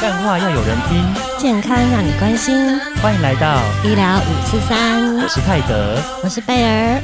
[0.00, 1.02] 干话要有人听，
[1.38, 2.78] 健康让你关心。
[3.00, 5.98] 欢迎来到医疗五四三，我是泰德。
[6.22, 7.00] 我是贝儿。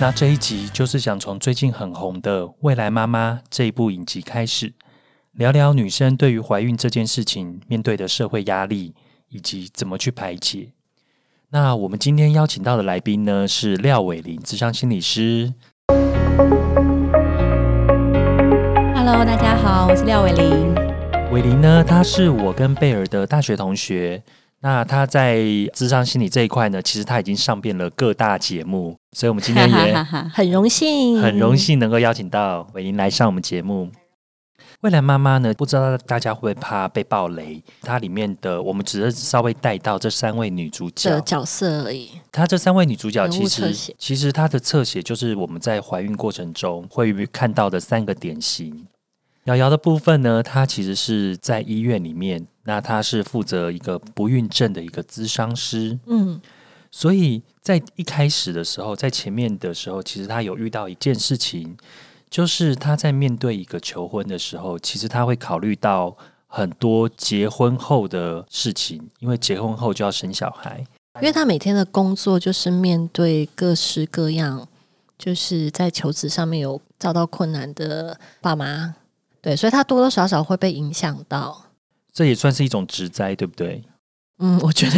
[0.00, 4.72] 那这一集就是想从最近很红的《未来妈妈》这一部影集开始，
[5.32, 8.94] 聊聊女生对于怀孕这件事情面对的社会压力，
[9.30, 10.68] 以及怎么去排解。
[11.50, 15.52] 那我们今天邀请到的来宾呢是廖伟林，智商心理师。
[18.94, 20.83] Hello，大家好，我是廖伟玲。
[21.34, 24.22] 伟林呢，他是我跟贝尔的大学同学。
[24.60, 29.92] 那他在智商心理这一块呢，其实他已经上遍了各大节目，所以我们今天也
[30.32, 33.90] 很荣幸，很荣幸能够邀请到伟林来上我们节目。
[34.82, 37.60] 未来妈妈呢，不知道大家会不会怕被爆雷？
[37.82, 42.10] 它里面的我们只是稍微带到这三位女主角的角色而已。
[42.30, 48.86] 她这三位女主角其实其实她的侧写就是我们在怀孕过程中会看到的三个典型。
[49.44, 55.98] 瑶瑶的部分呢，她其实是在医院里面，那她是负责一个不孕症的一个咨商师。
[56.06, 56.40] 嗯，
[56.90, 61.76] 所以在一开始的时候，在前面的时候，其实她有遇到一件事情，
[62.30, 70.86] 就是她在面对一个求婚的时候，其实她会考虑到很多结婚后的事情，因为结婚后就要生小孩。
[71.20, 74.66] 因为他每天的工作就是面对各式各样，
[75.16, 78.96] 就是在求职上面有遭到困难的爸妈，
[79.44, 81.66] 对，所以他多多少少会被影响到。
[82.14, 83.82] 这也算是一种职灾，对不对？
[84.38, 84.96] 嗯，我觉得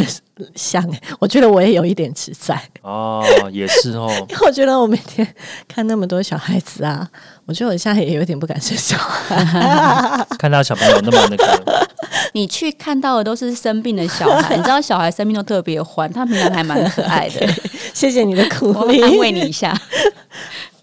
[0.54, 3.22] 像欸，我觉得我也有一点实在，哦，
[3.52, 4.08] 也是哦。
[4.30, 5.26] 因为我觉得我每天
[5.66, 7.06] 看那么多小孩子啊，
[7.44, 10.24] 我觉得我现在也有点不敢生小孩。
[10.38, 11.88] 看到小朋友那么那个，
[12.32, 17.46] 你去看到的都是生病的小孩，你知道小孩生病都特别欢，他平常还蛮可爱的。
[17.92, 19.78] 谢谢你的鼓我励，安慰你一下。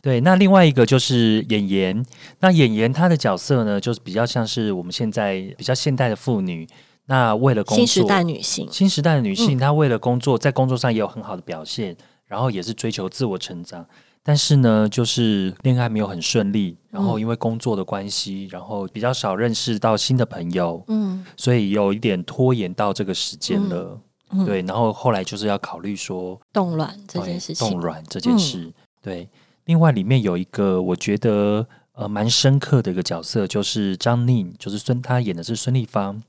[0.03, 0.21] 对。
[0.21, 2.05] 那另外一个就是演员，
[2.41, 6.67] 那演员她的角色呢，就是比较像是我们现在比较现代的妇女。
[7.05, 13.85] 那为了工作，新时代女性，新时代的女性，她为了工作，在工作上也有很好的表现，然后也是追求自我成长。
[14.25, 23.99] 但是呢，就是恋爱没有很顺利，然后因为工作的关系，然后比较少认识到新的朋友，嗯，所以有一点拖延到这个时间了。
[24.31, 28.73] 嗯对，然后后来就是要考虑说冻卵这件事情，冻卵这件事。
[28.99, 29.29] 对，
[29.65, 36.21] 另外里面有一个我觉得呃蛮深刻的一个角色，就是张宁，就是孙，他演的是孙丽芳。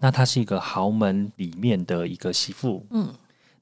[0.00, 2.84] 那她是一个豪门里面的一个媳妇。
[2.90, 3.08] 嗯，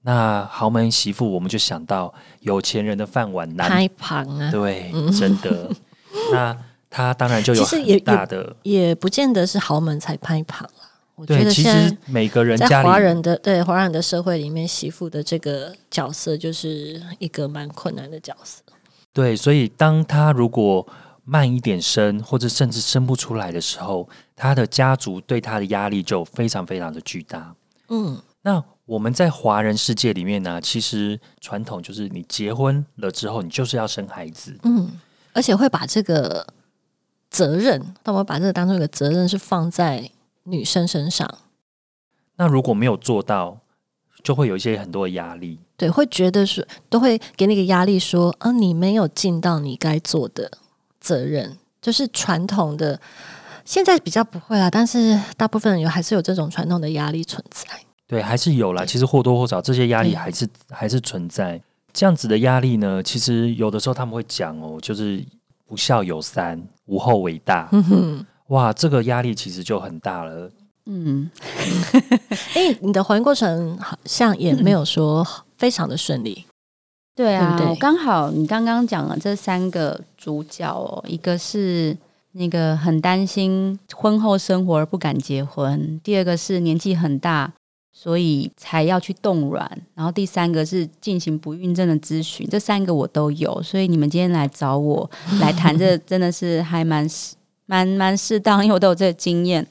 [0.01, 5.71] 那豪门媳妇，我们就想到有钱人的饭碗难，拍旁啊，对，真的。
[6.33, 6.57] 那
[6.91, 8.57] 他当然就有其实也很大的。
[8.65, 10.91] 也不见得是豪门才拍旁啦。
[11.15, 18.62] 我觉对，其得现在实每个人在家里华人的对华人的社会里面，媳妇的这个角色就是一个蛮困难的角色。
[19.13, 20.87] 对，所以当他如果
[21.25, 27.55] 慢一点生，或者甚至生不出来的时候，他的家族对他的压力就非常非常的巨大。
[27.89, 34.59] 嗯，那我们在华人世界里面呢，其实传统就是你结婚了之后，你就是要生孩子。
[34.65, 34.91] 嗯，
[35.33, 36.47] 而且会把这个
[37.31, 40.11] 责任，但我把这个当做一个责任，是放在
[40.45, 41.39] 女生身上。
[42.37, 43.61] 那如果没有做到，
[44.23, 45.59] 就会有一些很多的压力。
[45.77, 50.51] 对，会觉得说都会给你个压力说，啊，你没有尽到你该做的
[51.01, 53.01] 责任，就是传统的。
[53.65, 57.67] 现在比较不会啦，但是大部分人有还是有这种传统的压力存在。
[58.09, 58.85] 对，还是有啦。
[58.85, 61.63] 其实或多或少这些压力还是还是存在。
[61.93, 65.25] 这样子的压力呢，其实有的时候他们会讲哦，就是
[65.67, 67.69] 不孝有三，无后为大。
[67.71, 70.51] 嗯哼，哇，这个压力其实就很大了。
[70.87, 71.31] 嗯，
[72.55, 75.27] 哎，你的怀孕过程好像也没有说
[75.57, 76.45] 非常的顺利。
[77.15, 81.97] 对啊，对对我刚好你刚刚讲了这三个主角哦，一个是
[82.33, 87.53] 那个很担心婚后生活而不敢结婚，第二个是年纪很大。
[87.95, 95.09] 所以才要去冻卵，然后第三个是进行不孕症的咨询，这三个我都有，所以你们今天来找我
[95.43, 99.65] 来谈这，真的是还蛮适蛮蛮适当，因为我都有这个经验。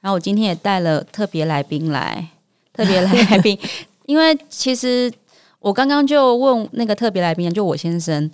[0.00, 2.28] 然后我今天也带了特别来宾来，
[2.72, 3.58] 特别来宾，
[4.06, 5.12] 因为其实
[5.58, 8.30] 我刚刚就问那个特别来宾，就我先生，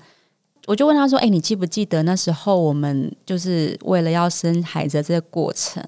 [0.67, 5.82] 我就问他说：“哎、你记不记得那时候我们就是为了要生孩子这个过程，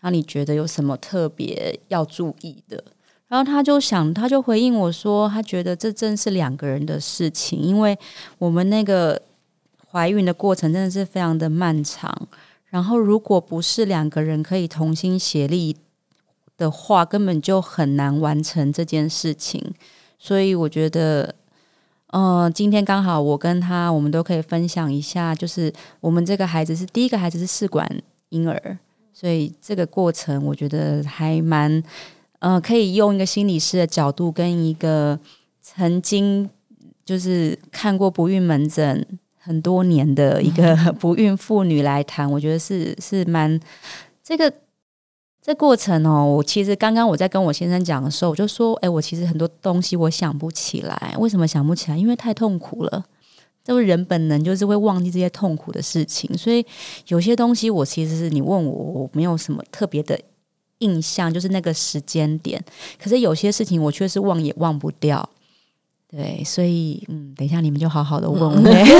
[0.00, 2.82] 然后你觉得有什么特别要注意的？”
[3.28, 7.96] 然后他就想，他就回应我说，他觉得这正是两个人的事情，因为
[8.38, 9.22] 我们那个
[9.88, 12.28] 怀孕的过程真的是非常的漫长。
[12.70, 15.76] 然后，如果不是两个人可以同心协力
[16.56, 19.74] 的话，根本就很难完成这件事情。
[20.18, 21.34] 所以，我觉得，
[22.08, 27.88] 呃，今天刚好我跟他，我们都可以分享一下，就是我们这个孩子是第一个孩子是试管
[28.28, 28.78] 婴儿，
[29.12, 31.82] 所以这个过程我觉得还蛮，
[32.38, 35.18] 呃，可以用一个心理师的角度跟一个
[35.60, 36.48] 曾经
[37.04, 39.04] 就是看过不孕门诊
[39.42, 43.58] 很多年的一个 不孕妇女来谈，我觉得是是蛮
[44.22, 44.52] 这个。
[45.42, 51.96] 这过程哦，我其实刚刚我在跟我先生讲的时候，我就说，哎，我其实很多东西我想不起来，为什么想不起来？
[51.96, 53.02] 因为太痛苦了，
[53.64, 56.64] 这个人本能就是会忘记这些痛苦的事情，所以
[57.06, 60.20] 有些东西我其实是你问我，我没有什么特别的
[60.80, 62.62] 印象，就是那个时间点。
[63.02, 65.26] 可是有些事情我却是忘也忘不掉。
[66.10, 68.50] 对，所以嗯，等一下你们就好好的问，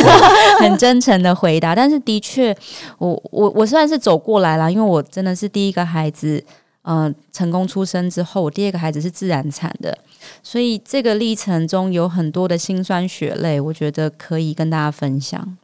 [0.60, 1.74] 很真诚的回答。
[1.74, 2.56] 但是的确，
[2.98, 6.44] 我我我虽然是走过来了，因为我真的是第一个孩子，
[6.82, 9.98] 嗯，成功出生之后，我第二个孩子是自然产的，
[10.40, 15.58] 所以这个历程中有很多的辛酸血泪，我觉得可以跟大家分享。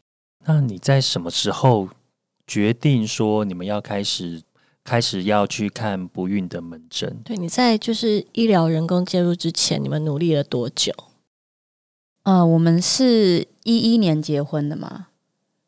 [0.47, 1.89] 那你在什么时候
[2.45, 4.43] 决定说你们要开始
[4.83, 7.17] 开始要去看不孕的门诊？
[7.25, 10.93] 对，你在就是医疗人工介入之前，你们努力了多久？
[12.27, 15.07] 呃，我们是一一年结婚的嘛，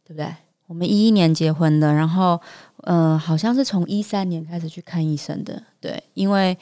[0.05, 0.35] 对不对？
[0.67, 2.41] 我们一一年结婚的，然后
[2.79, 6.59] 呃，好像是从一三年开始去看医生的，对，因为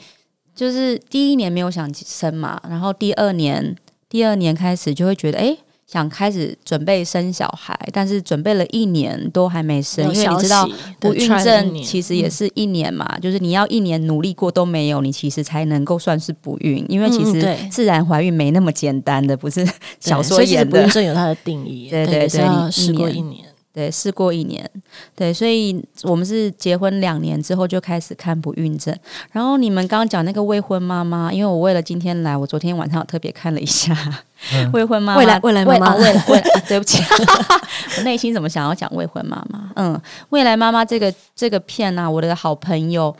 [0.53, 3.75] 就是第一年没有想生嘛，然后第二年
[4.07, 5.57] 第二年开始就会觉得，哎。
[5.89, 10.69] 想开始准备生小孩，但是准备了一年都还没生，因为你知道
[10.99, 16.85] 不孕症其实也是一年嘛，就是你要一年努力过都没有，你其实才能够算是不孕。
[16.89, 19.65] 因为其实自然怀孕没那么简单的，不是
[20.01, 20.81] 小说演的。
[20.81, 23.46] 不孕症有它的定义， 对对对，你试过一年。
[23.77, 24.67] 对，试过一年，
[25.15, 28.91] 对，所以我们是结婚两年之后就开始看不孕症。
[29.31, 33.95] 然后你们刚刚讲那个未婚妈妈，因为我为了今天来，我昨天晚上特别看了一下
[34.73, 37.03] 未婚妈妈，未来未来妈妈，未来未来，对不起，
[37.97, 39.71] 我内心怎么想要讲未婚妈妈？
[39.75, 43.15] 嗯，未来妈妈这个这个片呢，我的好朋友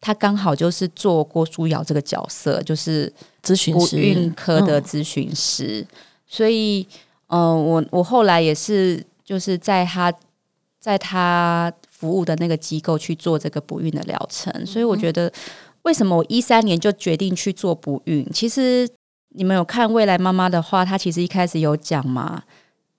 [0.00, 3.12] 他刚好就是做郭书瑶这个角色，就是
[3.44, 5.86] 咨询师，不孕科的咨询师。
[6.26, 6.88] 所以，
[7.26, 9.04] 嗯，我我后来也是。
[9.30, 10.12] 就是在他
[10.80, 15.32] 在他服务的那个机构去做这个不孕的疗程，所以我觉得
[15.82, 18.28] 为什么我一三年就决定去做不孕？
[18.34, 18.88] 其实
[19.28, 22.42] 你们有看未来妈妈的话，她其实一开始有讲嘛，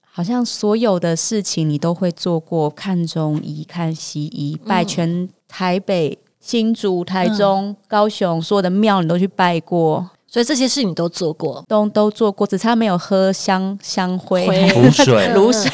[0.09, 10.09] 好像所有的事情你都会做过，看中医、看西医、拜全台北、新竹、台中、高雄所有的庙，你都去拜过。
[10.33, 15.69] 所以这些事你都做过，都都做过，只差没有喝香香灰、补水、 卤水、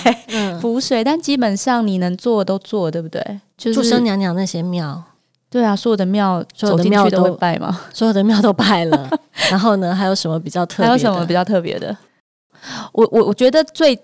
[0.61, 1.03] 补水。
[1.03, 3.21] 但基本上你能做的都做，对不对？
[3.57, 5.03] 就是祝生娘娘那些庙，
[5.49, 7.81] 对啊，所有的庙，所有的庙都会拜吗？
[7.93, 9.09] 所有的庙都拜了。
[9.49, 10.83] 然后呢，还有什么比较特？
[10.83, 11.95] 还有什么比较特别的？
[12.91, 13.99] 我我我觉得最。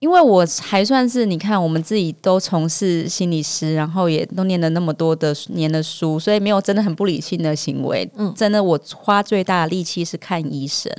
[0.00, 8.08] 因为我还算是你看，我们自己都从事心理师，然后也都念了那么多的年的书，所以没有真的很不理性的行为。
[8.14, 10.92] 嗯，真的，我花最大的力气是看医生。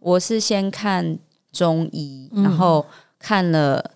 [0.00, 1.16] 我是先看
[1.52, 2.84] 中医，然后
[3.16, 3.92] 看了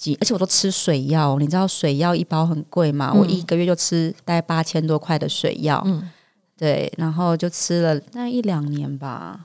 [0.00, 1.38] 几，而且我都吃水药。
[1.38, 3.12] 你知道水药一包很贵嘛？
[3.12, 5.82] 我一个月就吃大概八千多块的水药。
[5.84, 6.08] 嗯，
[6.56, 9.40] 对，然后就吃了那一两年吧。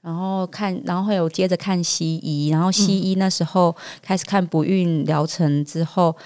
[0.00, 6.16] 然后看，然后会有接着看西医，然后西医那时候开始看不孕疗程之后，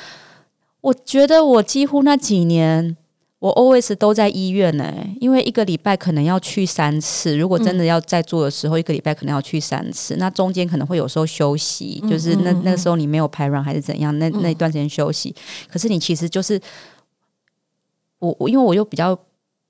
[0.81, 2.97] 我觉得我几乎那几年
[3.43, 15.35] 我 always 都在医院呢，因为一个礼拜可能要去三次，如果真的要在做的时候，一个礼拜可能要去三次，那中间可能会有时候休息，就是那那个时候你没有排卵还是怎样，那那段时间休息，
[15.69, 16.61] 可是你其实就是
[18.21, 19.19] 我我因为我又比较。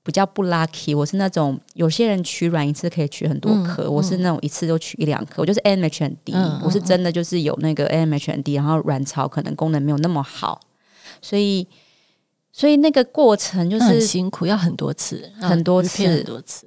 [0.05, 10.61] 比较不 lucky，我是那种有些人取卵一次可以取很多颗，我是那种一次就取一两颗，我就是 AMH 很低，我是真的就是有那个 AMH 很低，然后卵巢可能功能没有那么好，
[11.21, 11.65] 所以
[12.53, 16.67] 所以那个过程就是很辛苦，要很多次，很多次，很多次。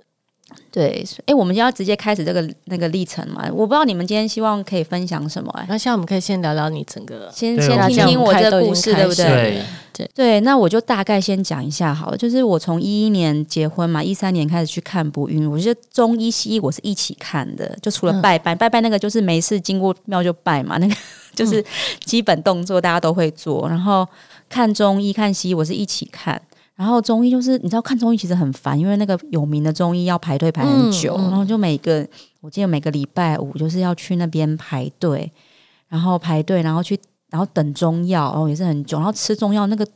[0.72, 3.46] 对，哎，我们就要直接开始这个那个历程嘛？
[3.52, 5.50] 我不知道你们今天希望可以分享什么？
[5.58, 9.62] 哎，那现在我们可以先聊聊你整个，先先听听我这个故事，对不对？
[9.94, 12.18] 对对，那我就大概先讲一下好了。
[12.18, 20.96] 就是我从一一年结婚嘛，一三年开始去看不孕，我觉得中医西医我是一起看的，就除了拜拜拜拜那个，就是没事经过庙就拜嘛，那个
[21.34, 21.64] 就是
[22.04, 23.68] 基本动作大家都会做。
[23.70, 24.06] 然后
[24.50, 26.42] 看中医看西医，我是一起看。
[26.76, 32.06] 然后中医就是你知道看中医其实很烦，因为那个有名的中医要排队排很久，然后就每个
[32.42, 35.32] 我记得每个礼拜五就是要去那边排队，
[35.88, 37.00] 然后排队，然后去
[37.30, 39.88] 然后等中药，然后也是很久，然后吃中药那个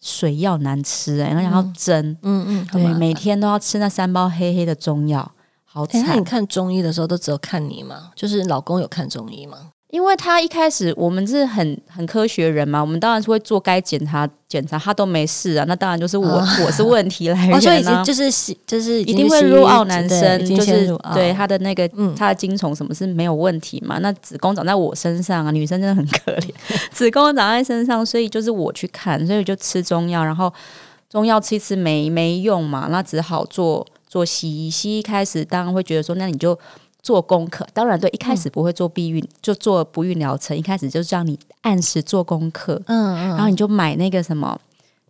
[0.00, 5.28] 水药难吃哎，然后要蒸，嗯嗯，对，每天都要吃那三包黑黑的中药，
[5.64, 6.04] 好惨。
[6.06, 8.12] 那你看中医的时候都只有看你吗？
[8.14, 9.72] 就是老公有看中医吗？
[9.90, 23.98] 因为他一开始我们是很很科学人嘛，我们当然是会做该检查检查，他都没事啊，那当然就是我、哦我是问题来源、哦，啊，所以已经就是是就是一定会入奥男生，就是对他的那个嗯他的精虫什么是没有问题嘛？
[24.00, 26.50] 那子宫长在我身上啊，女生真的很可怜，
[26.92, 30.52] 子宫长在身上，所以就是我去看，所以就吃中药，然后
[31.08, 34.68] 中药吃一吃没没用嘛，那只好做做西医。
[34.68, 36.58] 西医开始当然会觉得说，那你就
[37.08, 44.60] 做功课，当然对，一开始不会做避孕，就做不孕疗程，一开始就是让你按时做功课，嗯嗯，然后你就买那个什么。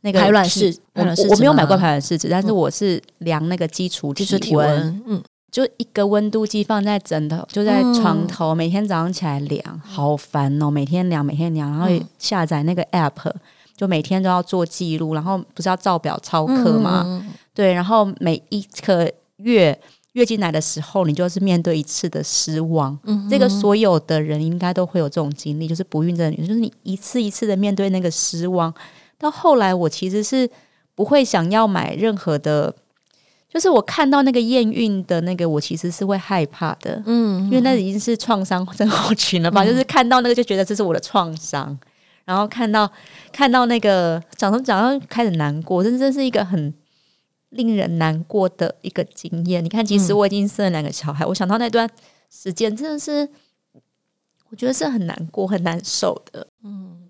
[0.03, 10.71] 那个排卵体试我排卵试我没有买过排卵试纸，但是我是量那个基础体温，嗯，就一个温度计放在枕头，就在床头，每天早上起来量，好烦哦！
[10.71, 13.33] 每天量，每天量，然后下载那个 app，
[13.77, 17.27] 就每天都要做记录，然后不是要照表操课吗？
[17.53, 19.77] 对，然后每一个月
[20.13, 22.99] 月经来的时候，你就是面对一次的失望。
[23.05, 28.73] 嗯这个所有的人应该都会有这种经历，就是不孕症的女生，就是你一次一次的面对那个失望。
[29.19, 30.49] 到后来，我其实是
[30.95, 32.75] 不会想要买任何的，
[33.53, 39.65] 就是我看到那个验孕的那个，我其实是会害怕的，嗯，因为那已经是创伤症候群了吧？
[39.65, 41.77] 就是看到那个就觉得这是我的创伤，
[42.25, 42.91] 然后看到
[43.33, 46.73] 看到那个长着长到开始难过，这真是一个很
[47.51, 49.65] 令人难过的一个经验。
[49.65, 51.89] 你看，其实我已经生了两个小孩，我想到那段
[52.31, 53.29] 时间真的是，
[54.51, 56.47] 我觉得是很难过、很难受的。
[56.63, 57.09] 嗯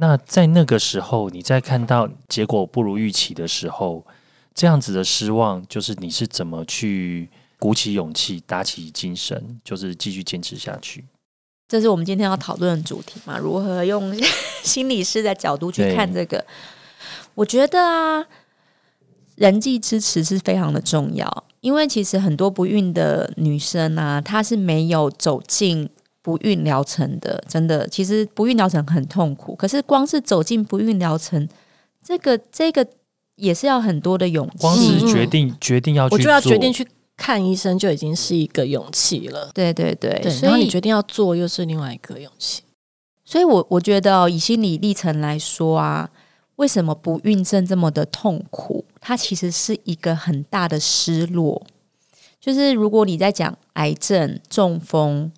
[0.00, 4.06] 那在那个时候，你在看到结果不如预期的时候，
[4.54, 11.04] 这样子的失望，就是你是怎么去鼓起勇气、打起精神，就是继续坚持下去？
[11.66, 13.36] 这是我们今天要讨论的主题嘛？
[13.38, 14.16] 如何用
[14.62, 16.44] 心理师的角度去看这个？
[17.34, 18.24] 我觉得啊，
[19.38, 25.88] 人际支持是非常的重要，因为其实很多不孕的女生啊，她是没有走进
[26.20, 27.42] 不孕疗程的。
[27.48, 31.48] 真的，其实不孕疗程很痛苦，可是光是走进不孕疗程，
[32.04, 32.84] 这个这个
[33.36, 34.58] 也是要很多的勇气。
[34.58, 36.84] 光是决定、决定要去我就要做决定去
[37.16, 39.52] 看医生，就已经是一个勇气了。
[39.54, 42.62] 对对对，对，所以然后你决定要做，又是另外一个勇气。
[43.24, 46.10] 所以我我觉得、哦、以心理历程来说啊，
[46.58, 48.84] 为什么不孕症这么的痛苦？
[49.00, 51.66] 它其实是一个很大的失落。
[52.40, 55.30] 就是如果你在讲癌症、中风，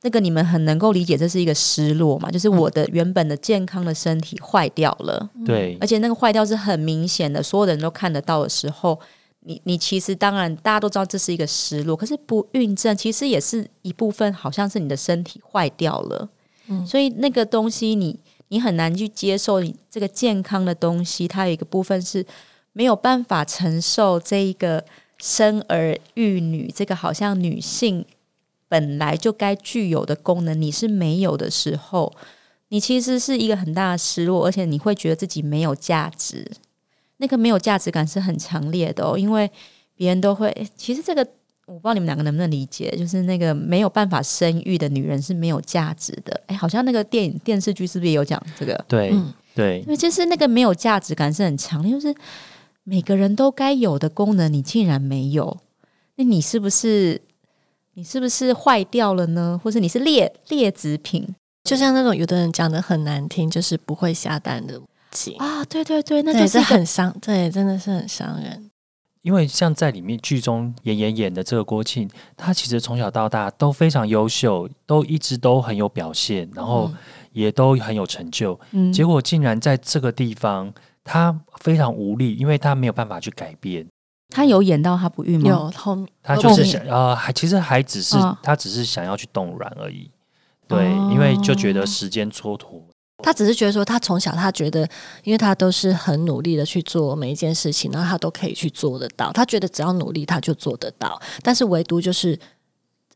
[0.00, 2.30] 这个你们很能够理解，这是一个失落嘛？
[2.30, 8.98] 就是我的原本的健康的身体坏掉了，对而且那个坏掉是很明显的，所有人都看得到的时候，
[9.40, 16.28] 你你其实当然大家都知道这是一个失落，可是不孕症其实也是一部分，好像是你的身体坏掉了，
[16.68, 18.18] 嗯所以那个东西你
[18.48, 22.24] 你很难去接受，你这个健康的东西，它有一个部分是
[22.72, 24.84] 没有办法承受这一个
[25.18, 28.04] 生儿育女这个好像女性
[28.68, 32.12] 本来就该具有的功能，你是没有的时候，
[32.68, 36.50] 你其实是一个很大的失落，而且你会觉得自己没有价值。
[37.16, 39.50] 那个没有价值感是很强烈的哦，因为
[39.96, 40.54] 别人都会。
[40.76, 41.26] 其实这个
[41.68, 46.40] 我不知道你们两个能不能理解，就是那个没有办法生育的女人是没有价值的。
[46.46, 48.84] 哎，好像那个电影电视剧是不是也有讲这个？
[48.88, 52.14] 对、嗯对因为就是那个没有价值感是很强烈，就是
[52.84, 55.58] 每个人都该有的功能，你竟然没有，
[56.16, 57.20] 那你是不是
[57.94, 59.60] 你是不是坏掉了呢？
[59.62, 61.28] 或者你是劣劣质品
[61.64, 64.80] 就像那种有的人讲的很难听，就是不会下蛋的
[65.38, 65.64] 啊？
[65.64, 68.67] 对对对，那就是很伤，对，真的是很伤人。
[69.28, 76.90] 因为像在里面剧中演演演的这个郭庆，他其实从小到大都非常优秀，都一直都很有表现，然后
[77.32, 78.58] 也都很有成就。
[78.70, 80.72] 嗯结果竟然在这个地方，
[81.04, 83.86] 他非常无力，因为他没有办法去改变。
[84.30, 85.50] 他有演到他不孕吗？
[85.50, 90.10] 有后面他就是想呃，还其实还只是、嗯他只是想要去冻卵而已。
[90.66, 92.82] 对，哦因为就觉得时间蹉跎。
[93.22, 94.88] 他只是觉得说，他从小他觉得，
[95.24, 99.32] 因为他都是很努力的去做每一件事情，然后他都可以去做得到。
[99.32, 101.20] 他觉得只要努力，他就做得到。
[101.42, 102.38] 但是唯独就是，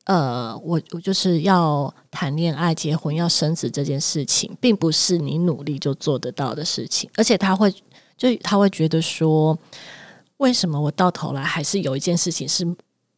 [0.04, 7.08] 呃，我我就是要谈恋爱、结婚、要生子这件事情，并不是你努力就做得到的事情。
[7.16, 7.72] 而且他会，
[8.16, 9.56] 就他会觉得说，
[10.38, 12.66] 为什么我到头来还是有一件事情是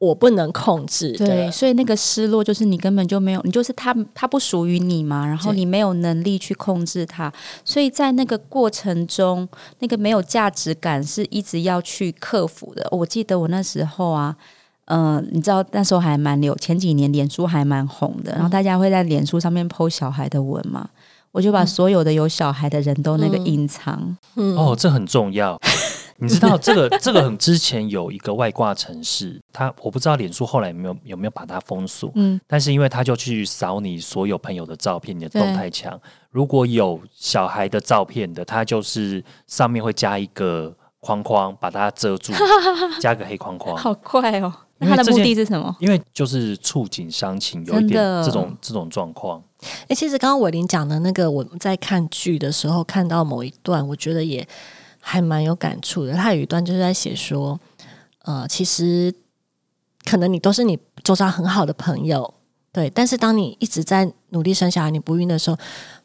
[0.05, 1.27] 我不能控制的？
[1.27, 7.33] 对，所以那个失落就是你根本就没有，你就是他，他不属于你嘛，然后你没有能力去控制他，
[7.65, 12.87] 所以在那个过程中，那个没有价值感是一直要去克服的。
[12.91, 14.37] 我记得我那时候啊，
[14.87, 20.89] 嗯、你知道那时候还蛮流，前几年脸书还蛮红的，然后大家会在脸书上面 PO 小孩的文嘛，
[21.33, 24.17] 我就把所有的有小孩的人都那个嗯隐藏。
[24.37, 25.59] 嗯哦，这很重要。
[26.19, 42.33] 你知道这个这个很之前有一个外挂城市，他我不知道脸书后来有没有有没有把它封锁，嗯，但是因为他就去扫你所有朋友的照片，你的动态墙，如果有小孩的照片的，他就是上面会加一个框框把它遮住，
[43.01, 43.77] 加个黑框框。
[43.77, 44.53] 好快哦！
[44.79, 45.75] 那他的目的是什么？
[45.79, 49.43] 因为就是触景伤情，有一点这种这种状况。
[49.89, 54.47] 哎，其实刚刚伟林讲的那个，我在看剧的时候看到某一段，我觉得也
[55.05, 56.15] 还蛮有感触的。
[56.15, 57.61] 他有一段就是在写说，
[58.23, 59.15] 呃，其实
[60.05, 62.35] 可能你都是你周遭很好的朋友，
[62.73, 65.59] 对，但是当你一直在努力生小孩，你不孕的时候，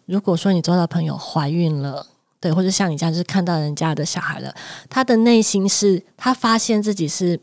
[0.05, 2.05] 如果说你周遭朋友怀孕了，
[2.39, 4.53] 对，或者像你这样，就是看到人家的小孩了，
[4.89, 7.39] 他的内心是他发现自己是。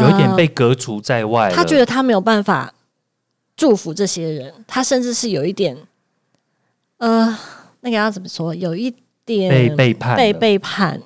[0.00, 2.72] 有一点被隔除在外，他觉得他没有办法
[3.54, 5.76] 祝福这些人，他甚至是有一点，
[6.96, 7.38] 呃，
[7.80, 8.54] 那个要怎么说？
[8.54, 8.90] 有一
[9.24, 11.00] 点被背叛，被背叛，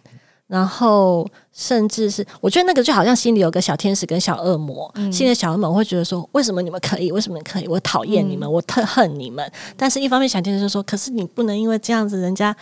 [0.46, 7.10] 然后甚至是，我觉得那个就好像心里有个小天使跟小恶魔，心里的小恶魔会觉得说，为什么你们可以？
[7.10, 7.66] 为什么可以？
[7.66, 9.50] 我讨厌你们，我特恨你们。
[9.76, 12.54] 但是一方面，小天使就说，可是你不能因为这样子，人家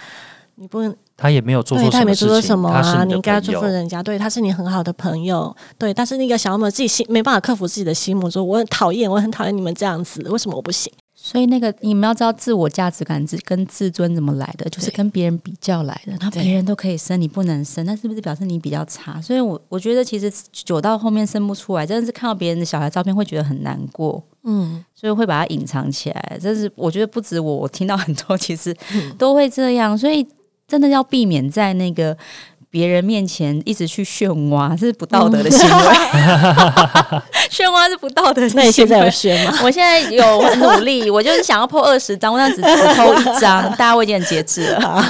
[0.56, 0.94] 你不能。
[1.16, 3.04] 他也没有做错他也没做错什么啊！
[3.04, 5.94] 你应该祝福人家，对，他是你很好的朋友，对。
[5.94, 10.92] 但是那个小恶魔自己心没办法克服自己的心魔，说我很讨厌，我很讨厌你们这样子，为什么我不行？
[11.26, 16.12] 所以那个你们要知道，自我价值感自跟自尊怎么来的，就是跟别人比较来的。
[16.20, 19.18] 那别人都可以生，你不能生，那是不是表示你比较差？
[19.22, 26.38] 所以我我觉得其实久到后面生不出来，真的是看到别人的小孩照片会觉得很难过，嗯，所以会把它隐藏起来。
[26.38, 28.76] 这是我觉得不止我，我听到很多其实
[29.16, 30.26] 都会这样，所以。
[30.66, 32.16] 真的要避免在那个
[32.74, 35.94] 别人面前一直去炫挖，这是不道德的行为。
[37.48, 38.62] 炫挖是不道德的行为。
[38.64, 39.60] 那你现在有炫吗？
[39.62, 45.04] 我现在有努力，我就是想要破二十张，我这样子只偷一张， 大家我已经很节制了。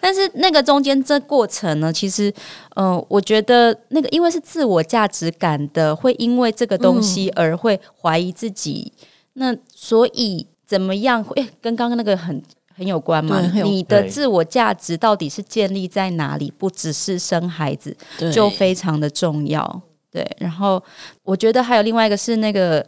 [0.00, 2.32] 但是那个中间这过程呢，其实，
[2.76, 8.90] 嗯，我觉得那个因为是自我价值感的，会因为这个东西而会怀疑自己。
[9.34, 12.42] 那所以怎么样会跟刚刚那个很。
[12.78, 13.40] 很有关嘛？
[13.64, 16.48] 你的自我价值到底是建立在哪里？
[16.56, 17.96] 不只是生孩子，
[18.32, 19.82] 就非常的重要。
[20.12, 20.80] 对，然后
[21.24, 22.86] 我觉得还有另外一个是那个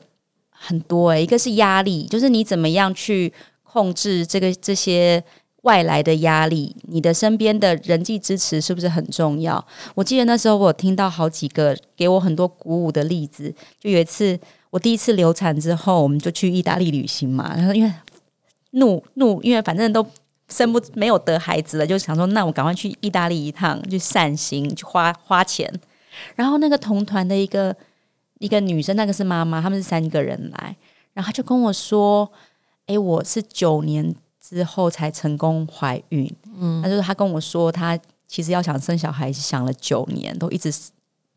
[0.49, 3.33] 很多诶，一个是压力，就是你怎么样去
[3.65, 5.21] 控制这个这些
[5.63, 6.75] 外来的压力？
[6.83, 9.63] 你的身边的人际支持是不是很重要？
[9.97, 13.53] 我记得那时候我听到好几个给我很多鼓舞的例子。
[13.81, 14.39] 就有一次
[14.71, 17.93] 我第一次流产之后，我们就去意大利旅行嘛，然后因为。
[18.73, 20.05] 怒怒，因为反正都
[20.49, 25.73] 生不没有得孩子了，就想说，那我赶快去意大利一趟，去散心，去花花钱。
[26.35, 27.75] 然后那个同团的一个
[28.39, 30.77] 一个女生，那个是妈妈，他们是三个人来，
[31.13, 32.31] 然后她就跟我说
[32.87, 36.29] ：“哎，我是九年之后才成功怀孕。”
[36.59, 40.73] 嗯，她就是她跟我说，她其实要想生小孩，想了九年，都一直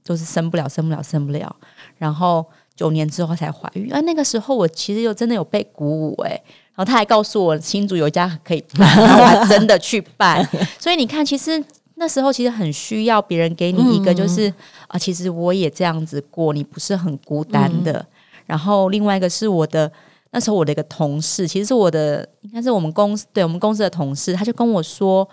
[0.04, 1.56] 都是生不了，生不了，生不了。
[1.98, 2.44] 然后
[2.76, 6.42] 九年之后才怀孕，而那个时候我其实又真的有被鼓舞，哎。
[6.76, 10.44] 然后他还告诉我，新竹有一家可以办，然后我还真的去办。
[10.82, 11.64] 所以你看，其实
[11.96, 14.52] 那时候其实很需要别人给你一个，就是
[14.88, 18.04] 啊，其实我也这样子过，你不是很孤单的。
[18.48, 19.92] 然后另外一个是我的
[20.32, 25.30] 那时候我的一个同事，其实是我的应该是我们公司对我们公司的同事，他就跟我说：“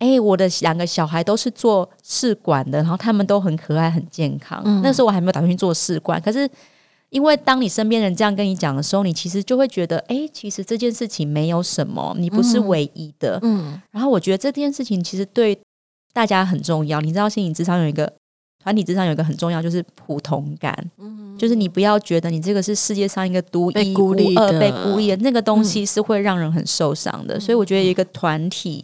[0.00, 4.60] 哎，我的两个小孩都是做试管的，然后他们都很可爱、很健康。
[4.82, 6.50] 那时候我还没有打算去做试管，可是。”
[7.12, 13.38] 因为当你身边人这样跟你讲的时候，你其实就会觉得，哎，其实这件事情没有什么，你不是唯一的。
[13.42, 13.78] 嗯。
[13.90, 15.56] 然后我觉得这件事情其实对
[16.14, 17.02] 大家很重要。
[17.02, 18.10] 你知道，心理智商有一个
[18.64, 20.74] 团体智商有一个很重要，就是普通感。
[20.96, 21.36] 嗯。
[21.38, 27.38] 就是你不要觉得你这个是世界上一个独一无二、被孤立的那个东西，是会让人很受伤的。
[27.38, 28.82] 所以我觉得一个团体，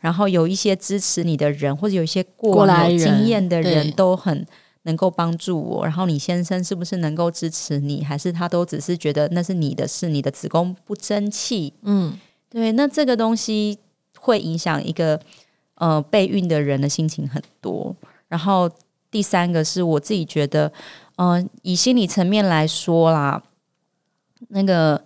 [0.00, 4.44] 然后有一些支持你的人，或者有一些过来经验的人都很。
[4.82, 11.74] 能够帮助我，然后你先生是不是能够支持你，还是他都只是觉得那是你的事，你的子宫不争气？
[11.82, 13.78] 嗯，对，那这个东西
[14.18, 15.20] 会影响一个
[15.74, 17.94] 呃备孕的人的心情很多。
[18.28, 18.70] 然后
[19.10, 20.72] 第三个是我自己觉得，
[21.16, 23.42] 嗯，以心理层面来说啦，
[24.48, 25.04] 那个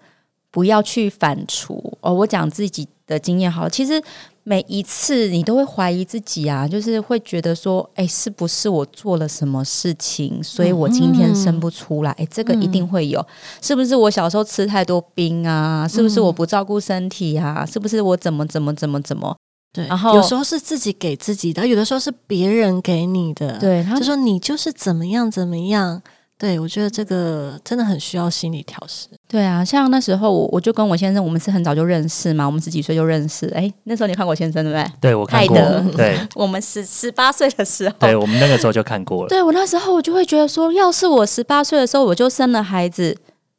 [0.51, 2.13] 不要去反刍哦。
[2.13, 4.03] 我讲自己的经验好，其实。
[4.45, 12.11] 每一次你都会怀疑自己啊，就是会觉得说，哎，是不是我做了什么事情，所以我今天生不出来？
[12.13, 13.25] 哎，这个一定会有，
[13.61, 15.87] 是不是我小时候吃太多冰啊？
[15.87, 17.65] 是不是我不照顾身体啊？
[17.65, 19.37] 是不是我怎么怎么怎么怎么？
[19.73, 23.59] 对，然后有时候是自己给自己的，有的时候是别人给你的。
[23.59, 26.03] 对，就说你就是怎么样怎么样。
[26.43, 29.07] 对我觉得这个真的很需要心理调试。
[29.29, 33.47] 对啊，像那时候我我就跟我先生，我们是很早就认识嘛，我们十几岁就认识。
[33.55, 34.93] 哎，那时候你看过我先生对不对？
[35.01, 35.57] 对我看过，
[35.97, 39.29] 对 我们十十八岁的时候，对，我们那个时候就看过了。
[39.29, 43.17] 对我那时候我就会觉得说，要是我十八岁的时候我就生了孩子，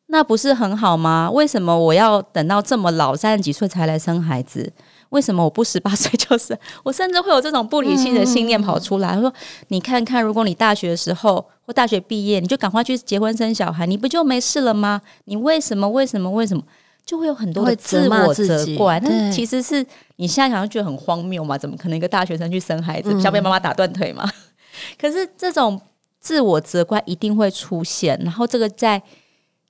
[0.08, 1.32] 那不是很好吗？
[1.32, 4.74] 为什么我要等到这么老三十几岁才来生孩子？
[5.14, 6.58] 为什么我不十八岁就生？
[6.84, 9.32] 我甚至会有这种不理性的信念跑出来，说
[9.68, 15.02] 你看看，如果你大学的时候或大学毕业，你就赶快去结婚生小孩，你不就没事了吗？
[15.26, 15.88] 你为什么？
[15.88, 16.30] 为什么？
[16.30, 16.64] 为什么？
[17.06, 21.58] 就会有很多的自我责怪，但是其实是你现在想要觉得很荒谬嘛？
[21.58, 24.28] 怎么可能一个大学生去生孩子，嗯不像被妈妈打断腿嘛？
[25.00, 25.80] 可是这种
[26.20, 29.02] 自我责怪一定会出现，然后这个在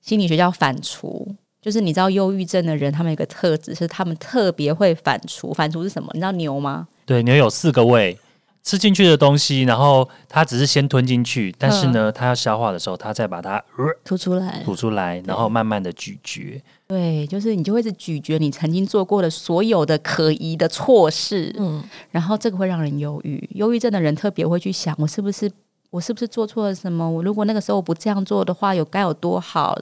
[0.00, 1.26] 心理学叫反刍，
[1.64, 5.50] 就是你知道忧郁症的人，他们有一个特质是他们特别会反刍。
[5.54, 6.10] 反刍是什么？
[6.12, 6.86] 你知道牛吗？
[7.06, 8.18] 对，牛有四个胃，
[8.62, 16.62] 吃进去的东西，然后它只是先吞进去，但是呢，它要消化的时候，它再把它、呃、吐出来，吐出来，然后慢慢的咀嚼。
[16.86, 23.42] 对，就是你就会是咀嚼你曾经做过的所有的可疑的错事，嗯，然后这个会让人忧郁。
[23.54, 25.50] 忧郁症的人特别会去想，我是不是
[25.88, 27.10] 我是不是做错了什么？
[27.10, 29.78] 我如果那个时候我不这样做的话，有该有多好？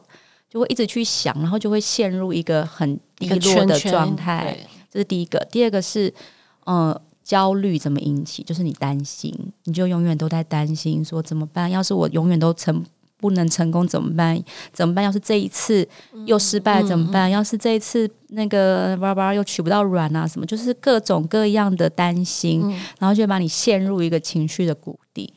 [0.53, 4.55] 就会一直去想，然后就会陷入一个很低落的状态。
[4.91, 5.39] 这是第一个。
[5.51, 6.13] 第二个是，
[6.67, 8.43] 呃，焦虑怎么引起？
[8.43, 9.35] 就是你担心，
[9.65, 11.71] 你就永远都在担心，说怎么办？
[11.71, 12.85] 要是我永远都成
[13.17, 14.39] 不能成功怎么办？
[14.75, 15.03] 怎么办？
[15.03, 15.89] 要是这一次
[16.27, 17.31] 又失败怎么办？
[17.31, 25.33] 要是这一次那个叭叭又取不到卵啊什么，就是各种各样的担心，嗯然后就把你陷入一个情绪的谷底。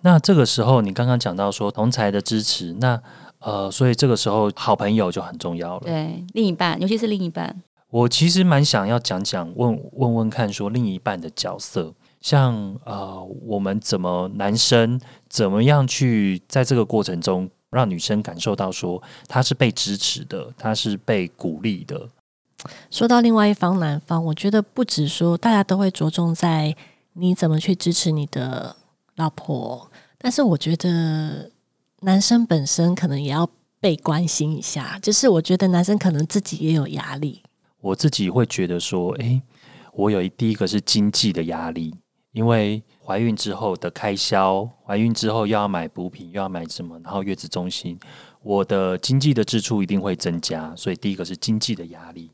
[0.00, 3.02] 那这个时候，你刚刚讲到说同才的支持，那
[3.42, 5.80] 呃，所以这个时候好朋友就很重要了。
[5.80, 22.08] 对，另一半，尤其是另一半，我其实蛮想要讲讲，问问问看，说另一半的角色，像呃，我们怎么男生怎么样去在这个过程中让女生感受到说她是被支持的，她是被鼓励的。
[22.90, 26.76] 说到另外一方男方，我觉得不止说大家都会着重在
[27.14, 28.76] 你怎么去支持你的
[29.16, 31.50] 老婆，但是我觉得
[32.02, 33.48] 男生本身可能也要
[33.80, 34.98] 被关心一下。
[35.00, 37.42] 就是我觉得男生可能自己也有压力，
[37.80, 39.42] 我自己会觉得说，诶，
[39.92, 41.94] 我有一第一个是经济的压力，
[42.32, 47.98] 因为怀孕之后的开销，怀孕之后又要买补品，又要买什么，然后月子中心，
[48.42, 52.30] 我的经济的支出一定会增加，所以第一个是经济的压力，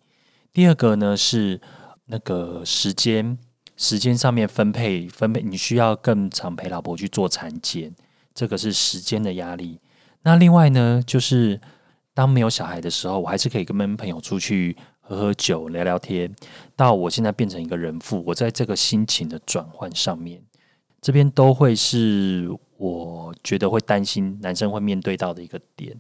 [0.53, 1.61] 第二个呢是
[2.07, 3.39] 那个时间，
[3.77, 7.95] 时间上面分配分配，你需要更常陪老婆去做产检，
[8.39, 9.81] 这个是时间的压力。
[10.23, 11.61] 那另外呢，就是
[12.15, 16.33] 当没有小孩的时候，我还是可以跟朋友出去喝喝酒、聊聊天。
[16.77, 20.41] 到我现在变成一个人父，我在这个心情的转换上面，
[21.01, 25.97] 这边都会是我觉得会担心男生会面对到的一个点。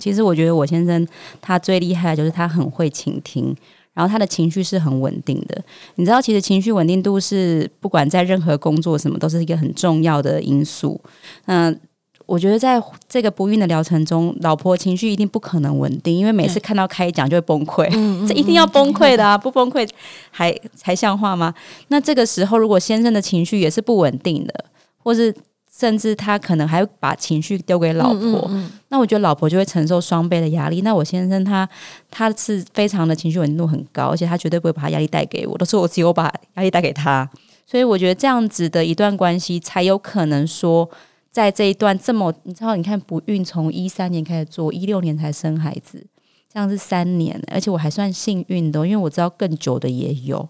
[0.00, 1.06] 其实我觉得我先生
[1.40, 3.54] 他最厉害的就是他很会倾听，
[3.94, 5.62] 然后他的情绪是很稳定的。
[5.96, 11.00] 你知道，其实情绪稳定度是不管在任何工作什么都是一个很重要的因素。
[11.46, 11.78] 嗯、
[12.26, 17.88] 我觉得在这个不孕的疗程中，老婆情绪一定不可能稳定，因为每次看到开讲就会崩溃。
[17.92, 19.36] 嗯 这一定要崩溃的啊！
[19.36, 19.88] 不崩溃
[20.30, 21.52] 还还像话吗？
[21.88, 24.64] 那这个时候，如果先生的情绪也是不稳定的，
[24.96, 25.34] 或是
[25.74, 30.82] 甚至他可能还会把情绪丢给老婆，嗯那我觉得老婆就会承受双倍的压力。
[30.82, 31.66] 那我先生他
[32.10, 37.28] 他是非常的情绪稳定度很高，而且他绝对不会把他压力带给我，都是我只有把压力带给他。
[37.66, 40.88] 所以我觉得这样子的一段关系才有可能说，
[41.30, 46.04] 在这一段这么你知道，你看不孕从一三年开始做，一六年才生孩子，
[46.52, 50.46] 这样是三年，而且我还算幸运的，因为我知道更久的也有。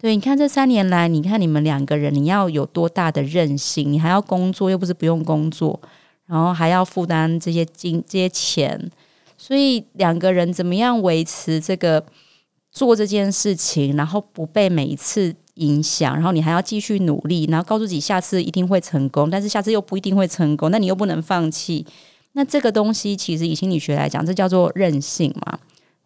[0.00, 3.92] 对，你看这三年来，你看你们两个人，你要有多大的韧性？
[3.92, 5.78] 你还要工作，又不是不用工作，
[6.24, 8.90] 然后还要负担这些金这些钱，
[9.36, 12.02] 所以两个人怎么样维持这个
[12.72, 21.84] 做这件事情，然后不被每一次影响，然后你还要继续努力，然后告诉自己下次一定会成功，但是下次又不一定会成功，那你又不能放弃。
[22.32, 25.58] 那这个东西其实以心理学来讲，这叫做韧性嘛，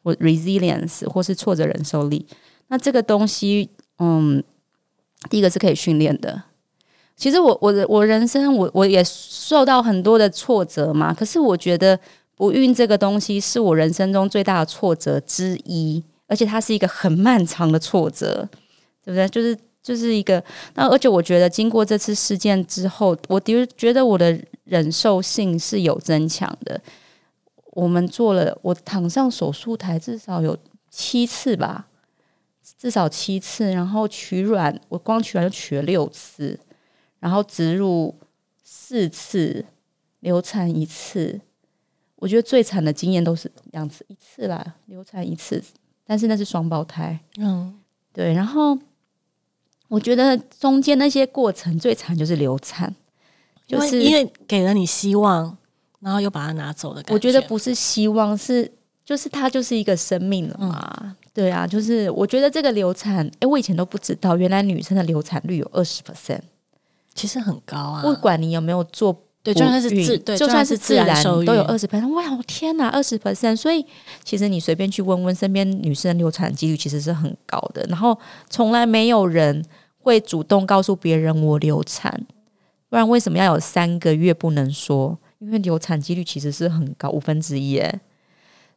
[0.02, 2.26] 或 resilience，或是挫折忍受力。
[2.68, 4.42] 那这个东西，嗯，
[5.30, 6.42] 第一个是可以训练的。
[7.16, 11.98] 其实我我的我人生我我也受到很多的挫折嘛，可是我觉得
[12.34, 18.48] 不孕这个东西是我人生中最大的挫折之一，而且它是一个很漫长的挫折，
[19.04, 19.28] 对不对？
[19.28, 20.42] 就是就是一个
[20.74, 26.80] 那，而且我觉得经过这次事件之后，我的觉得我的忍受性是有增强的。
[27.74, 30.56] 我们做了，我躺上手术台至少有
[30.90, 31.86] 七次吧，
[32.84, 36.60] 至少七次，然后取卵，我光取卵就取了六次，
[37.18, 38.14] 然后植入
[38.62, 39.64] 四次，
[40.20, 41.40] 流产一次，
[42.16, 45.64] 我觉得最惨的经验都是两次一次啦，流产一次，
[46.04, 47.74] 但是那是双胞胎，嗯，
[48.12, 48.34] 对。
[48.34, 48.78] 然后
[49.88, 52.94] 我觉得中间那些过程最惨就是流产，
[53.66, 55.56] 就就是是因为给了你希望，
[56.00, 58.70] 然后又把它拿走的感觉我觉得不是希望，是
[59.06, 61.16] 就是它就是一个生命了嘛。
[61.34, 66.40] 对啊，就是我觉得这个流产，哎，我以前都不知道，原来女生的流产率有二十 percent。
[67.12, 72.08] 其实很高啊，不管你有没有做对，就算是自对，就算是自然都有二十 percent。
[72.12, 73.56] 哇，天哪，二十 percent！
[73.56, 73.84] 所以
[74.22, 77.84] 其实你随便去问问身边女生流产几率其实是很高的。
[77.88, 78.18] 然后
[78.48, 79.64] 从来没有人
[79.98, 82.26] 会主动告诉别人我流产，
[82.88, 85.18] 不然为什么要有三个月不能说？
[85.40, 88.00] 因为流产几率其实是很高，五分之一哎。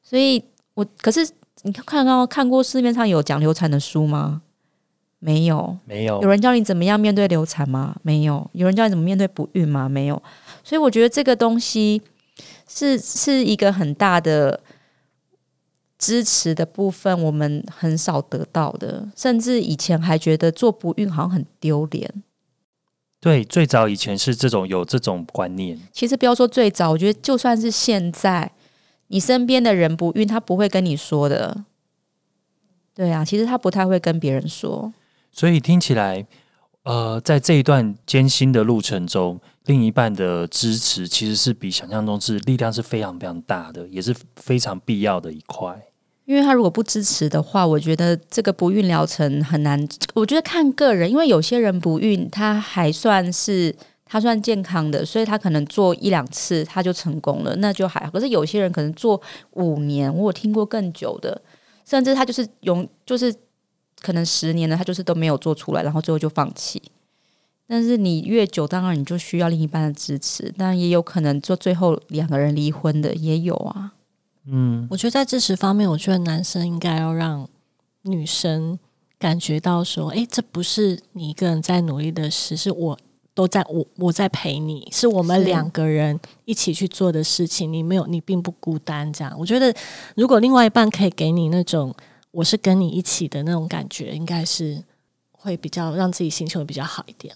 [0.04, 0.44] 所以
[0.74, 1.28] 我可是
[1.64, 4.42] 你看到看过市面上有讲流产的书吗？
[5.20, 5.78] 没有。
[5.86, 7.96] 没有有人教你怎么样面对流产吗？
[8.04, 8.50] 没有。
[8.54, 9.90] 有人教你怎么面对不孕吗？
[9.90, 10.22] 没有。
[10.64, 12.02] 所以我觉得这个东西
[12.68, 14.62] 是是一个很大的
[15.98, 22.24] 支持的部分，我们很少得到的，甚至以前还觉得做不孕好像很丢脸。
[23.20, 28.52] 对，最早以前是这种有这种观念，其实不要说最早，我觉得就算是现在，
[29.08, 31.66] 你身边的人不孕，他不会跟你说的。
[32.94, 34.92] 对啊，其实他不太会跟别人说。
[35.32, 36.26] 所以听起来，
[36.84, 45.80] 呃，在这一段艰辛的路程中，另一半的支持其实是比想象中是力量是非常非常大的，也是非常必要的一块。
[46.26, 49.88] 因为他如果不支持的话，我觉得这个不孕疗程很难。
[50.14, 53.74] 我觉得看个人，因为有些人不孕，他还算是
[54.08, 58.12] 他算健康的，所以他可能做一两次他就成功了，那就还好。
[58.12, 61.42] 可是有些人可能做五年，我有听过更久的，
[61.86, 63.34] 甚至他就是永就是
[64.02, 66.82] 可能十年了，他就是都没有做出来，然后最后就放弃。
[67.68, 73.92] 但是你越久，当然你就需要另一半的支持，但也有可能做最后两个人离婚的也有啊。
[74.46, 77.46] 嗯，我觉得在支持方面，我觉得男生应该要让
[78.04, 78.80] 女生
[79.20, 82.98] 感觉到说，诶，这不是你一个人在努力的事，是我
[83.38, 89.14] 都在我我在陪你，是我们两个人一起去做的事情，你没有你并不孤单。
[89.14, 89.72] 这样，我觉得
[90.16, 91.94] 如果另外一半可以给你那种
[92.32, 94.84] 我是跟你一起的那种感觉，应该是
[95.32, 97.36] 会比较让自己心情会比较好一点。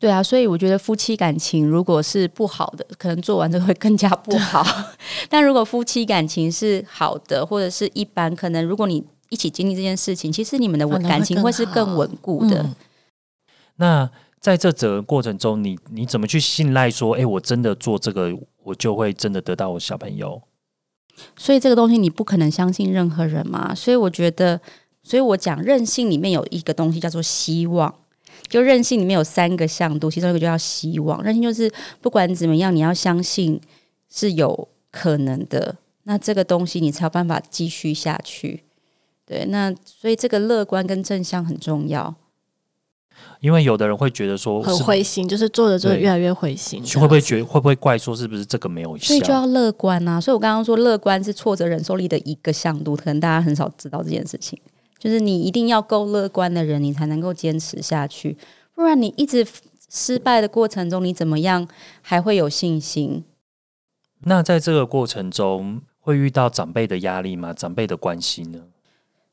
[0.00, 4.66] 对啊，所以我觉得夫妻感情如果是不好的，可能做完这个会更加不好。
[5.30, 12.60] 但如果夫妻感情是好的，或者是一般，可能如果你一起经历这件事情，其实你们的感情会是更稳固的。
[12.60, 12.74] 嗯
[13.80, 14.10] 那
[14.48, 18.34] 在这整个过程中，你你怎么去信赖说，哎，我真的做这个，
[18.64, 20.40] 我就会真的得到我小朋友？
[21.36, 23.74] 所以这个东西你不可能相信任何人嘛。
[23.74, 24.58] 所以我觉得，
[25.02, 27.94] 所以我讲韧性里面有一个东西叫做希望。
[28.48, 31.22] 就韧性里面有三个向度，其中一个就叫希望。
[31.22, 33.60] 韧性就是不管怎么样，你要相信
[34.08, 38.64] 是有可能的，那这个东西你才有办法继续下去。
[39.26, 42.14] 对，那所以这个乐观跟正向很重要。
[43.40, 49.06] 因为有的人会觉得说，很灰心，就是做着做着越来越灰心，会不会觉会不会怪说是不是这个没有效？
[49.06, 50.20] 所以就要乐观啊！
[50.20, 54.58] 所以我刚刚说乐观是挫折忍受力的一个向度，可能大家很少知道这件事情。
[54.98, 58.36] 就是你一定要够乐观的人，你才能够坚持下去，
[58.74, 59.46] 不然你一直
[59.88, 61.68] 失败的过程中，你怎么样
[62.02, 63.22] 还会有信心？
[64.24, 67.54] 那在这个过程中，会遇到长辈的压力吗？
[67.54, 68.58] 长辈的关心呢？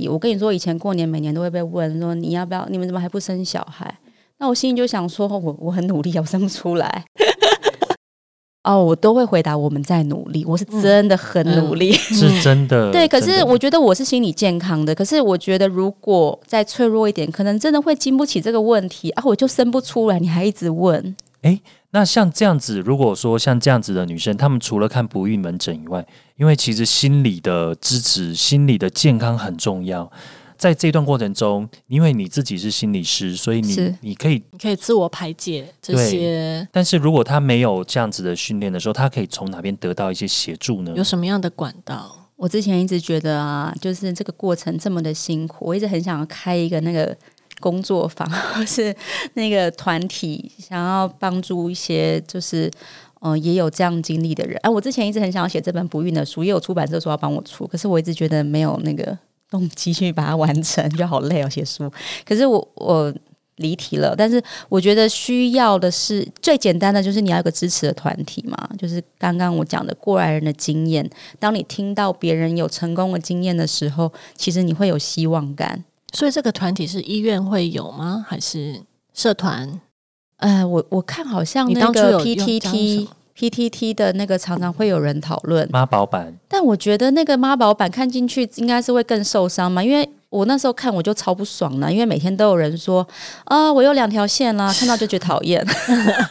[0.10, 3.98] 我跟你说，以前过年每年都会被问说你要不要，你们怎么还不生小孩？
[4.38, 7.06] 那我心里就想说，我我很努力啊，我生不出来。
[8.66, 11.92] 哦，我都会回答我们在努力，我是真的很努力。
[11.92, 21.16] 是真的，对，可是我觉得我是心理健康的，可是我觉得如果再脆弱一点，可能真的会经不起这个问题啊，我就生不出来，你还一直问。
[21.92, 26.06] 那像这样子，如果说像这样子的女生，她们除了看不孕门诊以外，
[26.36, 30.12] 因为其实心理的支持、心理的健康很重要。
[30.58, 34.42] 在这段过程中，因为你自己是心理师，所以你你可以。
[34.52, 40.94] 你可以自我排解这些，但是如果她没有这样子的训练的时候，她可以从哪边得到一些协助呢？
[40.96, 42.30] 有什么样的管道？
[42.38, 47.16] 我之前一直觉得啊，就是这个过程这么的辛苦，我一直很想要开一个那个
[47.60, 48.96] 工作坊， 或是
[49.34, 52.72] 那个团体，想要帮助一些就是。
[53.22, 54.56] 呃，也有这样经历的人。
[54.62, 59.18] 哎、我之前一直很想要写这本不孕的书，也有出版社说要帮我出，可是我一直觉得没有那个
[59.50, 61.92] 动机去把它完成，就好累哦，写书。
[62.24, 63.12] 可是我我
[63.56, 64.40] 离题了，但是
[64.70, 71.10] 我觉得需要的是最简单的，就是你要有个支持的团体嘛，就是刚刚我讲的过来人的经验。
[71.40, 75.84] 当你听到别人有成功的经验的时候，其实你会有希望感。
[76.16, 78.26] 所以这个团体是医院会有吗？
[78.28, 78.82] 还是
[79.14, 79.80] 社团？
[80.38, 93.06] 呃，我我看好像你那个当初有用这样 PTT 什么 PTT 的那个常常会有人讨论，妈宝版但我觉得那个妈宝版看进去应该是会更受伤嘛，因为我那时候看我就超不爽了，因为每天都有人说
[93.46, 95.66] 啊，我有两条线啦， 看到就觉得讨厌。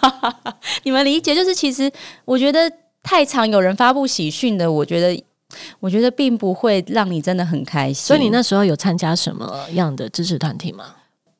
[0.84, 1.34] 你们理解？
[1.34, 1.90] 就是其实
[2.24, 2.70] 我觉得
[3.02, 5.24] 太常有人发布喜讯的，我觉得
[5.80, 8.06] 我觉得并不会让你真的很开心。
[8.06, 10.86] 所以你那时候有参加什么样的支持团体吗？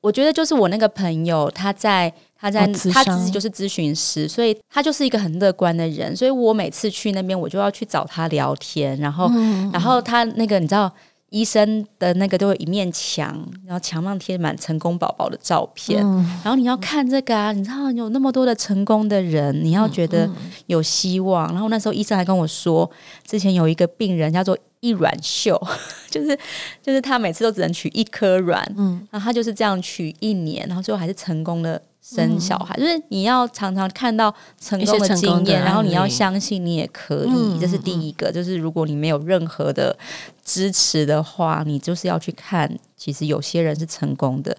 [0.00, 9.31] 我觉得就是我那个朋友，他在他在、哦他自己就是咨询师，所以他就是一个很乐观的人，所以我每次去那边，我就要去找他聊天，然后、
[9.72, 10.92] 然后他那个你知道。
[11.35, 16.01] 医生的那个都有一面墙，然后墙上贴满成功宝宝的照片，
[16.44, 20.31] 然后你要看这个啊，你知道有那么多的成功的人，你要觉得
[20.66, 21.49] 有希望。
[21.53, 22.88] 然后那时候医生还跟我说，
[23.27, 25.61] 之前有一个病人叫做一卵秀，
[26.09, 26.38] 就是
[26.81, 32.76] 就是他每次都只能取一颗卵，嗯，然后他就是这样取一年，然后最后还是成功的生小孩。
[32.76, 38.30] 就是你要常常看到成功的经验，然后你要相信你也可以，嗯这是第一个。
[38.30, 39.96] 就是如果你没有任何的
[40.44, 44.54] 支持的话，你就是要去看，其实有些人是成功的。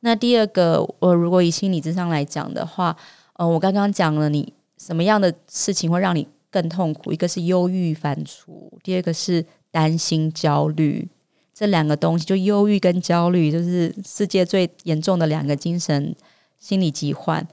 [0.00, 2.96] 那第二个，我如果以心理智商来讲的话，
[3.34, 11.08] 呃，我刚刚讲了你什么样的事情会让你更痛苦，一个是忧郁反刍，第二个是担心焦虑。
[11.52, 16.14] 这两个东西，就忧郁跟焦虑，就是世界最严重的两个精神
[16.58, 17.46] 心理疾患，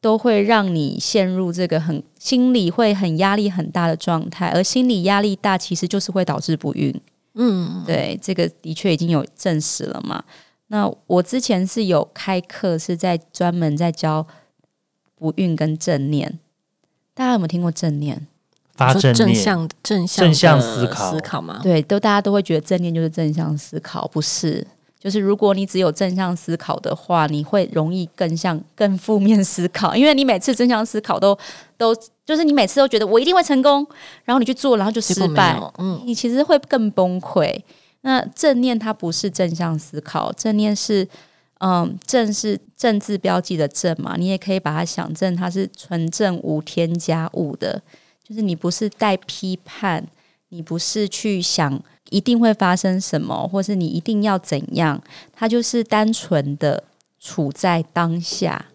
[0.00, 6.94] 都会让你陷入这个很心理会很压力很大的状态，而心理压力大其实就是会导致不孕。
[7.34, 10.24] 嗯，对，这个的确已经有证实了嘛。
[10.68, 14.26] 那我之前是有开课，是在专门在教
[15.14, 16.38] 不孕跟正念。
[17.14, 18.26] 大家有没有听过正念？
[18.76, 21.60] 说正正，向正向正向思考思考吗？
[21.62, 24.66] 对，都大家都会觉得正念就是正向思考，不是？
[25.00, 31.36] 就是如果你只有正向思考的话，你会容易更向更负面思考，因为你每次正向思考都
[31.78, 33.86] 都就是你每次都觉得我一定会成功，
[34.24, 37.58] 然后你去做，然后就失败，嗯，你其实会更崩溃。
[38.02, 41.08] 那正念它不是正向思考，正念是
[41.60, 47.80] 嗯正是正字标记的正嘛，你也可以把它想正，它是纯正无添加物的，
[48.22, 50.06] 就是你不是带批判，
[50.50, 56.84] 你不是去想一定会发生什么，或是你一定要怎样，它就是单纯的
[57.18, 58.66] 处在当下。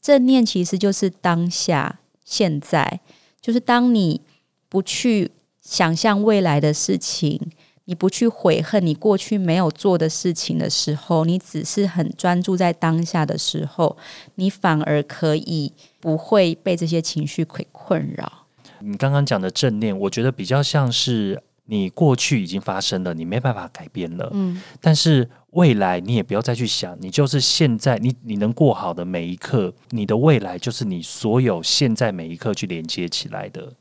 [0.00, 3.00] 正念其实就是当下，现在
[3.40, 4.20] 就是当你
[4.68, 7.40] 不去想象未来的事情，
[7.84, 13.96] 你不去悔恨你过去没有做的事情的时候，你只是很专注在当下的时候，
[14.36, 18.46] 你反而可以不会被这些情绪给困扰。
[18.80, 33.74] 你刚刚讲的正念，我觉得比较像是你过去已经发生了，你没办法改变了，嗯，但是未来你也不要再去想，你就是现在你你能过好的每一刻，你的未来就是你所有现在每一刻去连接起来的。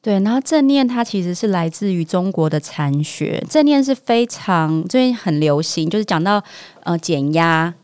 [0.00, 6.42] 对，然后正念它其实是来自于中国的禅学，正念是非常最近很流行，就是讲到
[6.84, 7.74] 呃减压、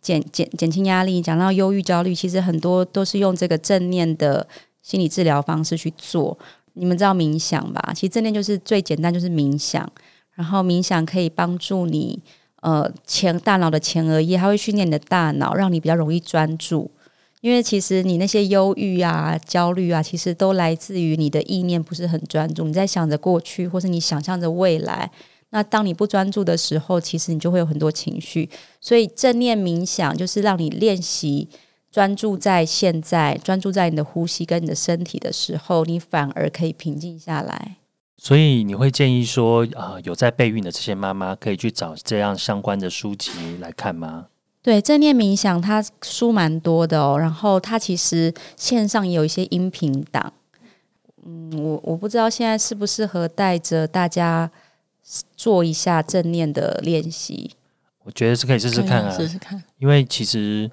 [0.00, 4.46] 减减减轻压力，讲到忧郁、焦虑，其实很多都是用这个正念的
[4.82, 6.38] 心理治疗方式去做。
[6.74, 7.92] 你们知道冥想吧？
[7.94, 9.90] 其实正念就是最简单，就是冥想，
[10.34, 12.20] 然后冥想可以帮助你
[12.60, 16.90] 呃前大脑的前额叶，它会训练你的大脑，让你比较容易专注。
[17.40, 25.10] 因为其实你那些忧郁啊、焦虑啊，其实都来自于你的意念不是很专注，你在想着过去，或是你想象着未来。
[25.50, 28.48] 那当你不专注的时候，其实你就会有很多情绪。
[28.80, 31.48] 所以正念冥想就是让你练习
[31.94, 37.76] 专注在现在，专注在你的呼吸跟你的身体的时候，你反而可以平静下来。
[38.16, 43.30] 所以你会建议说，啊、有在备孕的这些妈妈可以去找这样相关的书籍
[43.60, 44.26] 来看吗？
[44.60, 47.16] 对正念冥想，它书蛮多的哦。
[47.16, 50.32] 然后它其实线上也有一些音频档。
[51.24, 54.50] 嗯，我我不知道现在适不适合带着大家
[55.36, 57.52] 做一下正念的练习。
[58.02, 59.62] 我觉得是可以试试看啊，试试看。
[59.78, 60.68] 因为其实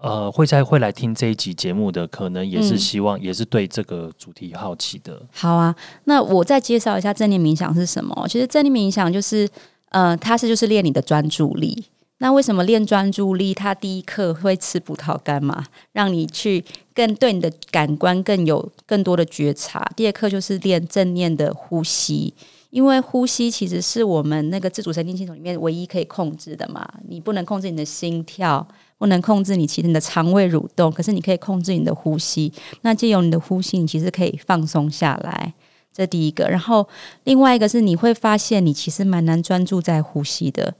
[0.00, 5.20] 呃，会在会来听这一集节目的，可能也是嗯希望，也是对这个主题好奇的。
[5.32, 8.26] 好啊，那我再介绍一下正念冥想是什么。
[8.28, 9.48] 其实正念冥想就是，
[9.88, 11.84] 呃，它是就是练你的专注力。
[12.20, 13.54] 那为什么练专注力？
[13.54, 15.64] 它第一课会吃葡萄干嘛？
[15.92, 19.88] 让你去更对你的感官更有更多的觉察。
[19.94, 22.34] 第二课就是练正念的呼吸，
[22.70, 26.88] 因为呼吸其实是我们那个自主神经系统里面唯一可以控制的嘛。
[27.08, 28.66] 你不能控制你的心跳，
[28.98, 32.52] 不能控制你其实你的肠胃蠕动，可是你可以控制你的呼吸。
[32.82, 35.54] 那借由你的呼吸，你其实可以放松下来。
[35.92, 36.86] 这第一个，然后
[37.24, 40.74] 另外一个是你会发现你其实蛮难专注在呼吸的。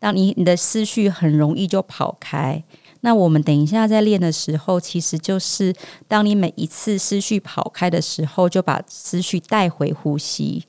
[0.00, 2.62] 当你你的思绪很容易就跑开，
[3.00, 5.74] 那我们等一下在练的时候，其实就是
[6.08, 10.64] 当你每一次思绪跑开的时候，就把思绪带回呼吸。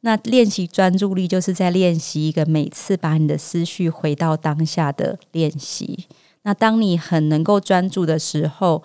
[0.00, 6.06] 那练习专注力，就是在练习一个每次把你的思绪回到当下的练习。
[6.46, 8.80] 那当你很能够专注的时候，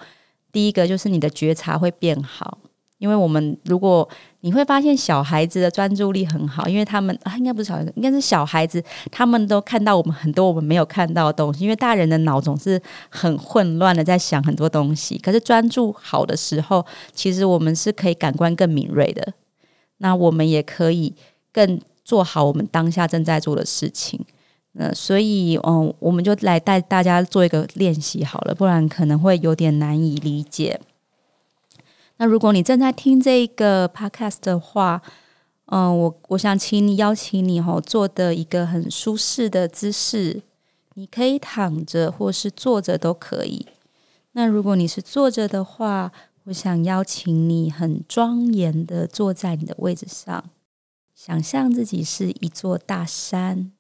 [0.52, 2.58] 第一个就是你的觉察会变好。
[2.98, 4.08] 因为我们如果
[4.40, 11.64] 你会发现小孩子的专注力很好，因为他们啊，应该不是小孩子，应该是小孩子，他们都看到我们很多我们没有看到的东西。
[11.64, 15.20] 因为大人的脑总是很混乱的，在想很多东西。
[15.20, 16.84] 可是专注好的时候，
[17.14, 19.34] 其实我们是可以感官更敏锐的。
[19.98, 21.14] 那我们也可以
[21.54, 24.20] 更做好我们当下正在做的事情。
[24.74, 30.80] 那所以，嗯，我们就来带大家做一个练习好了，不然可能会有点难以理解。
[32.18, 35.02] 那如果你正在听这个 podcast 的话，
[35.66, 40.42] 嗯，我我想请你邀请你哈，坐的一个很舒适的姿势，
[40.94, 43.66] 你可以躺着或是坐着都可以。
[44.34, 46.12] 那如果你是坐着的话，
[46.46, 50.46] 我想邀请你很庄严的坐在你的位置上，
[51.14, 53.72] 想象自己是一座大山。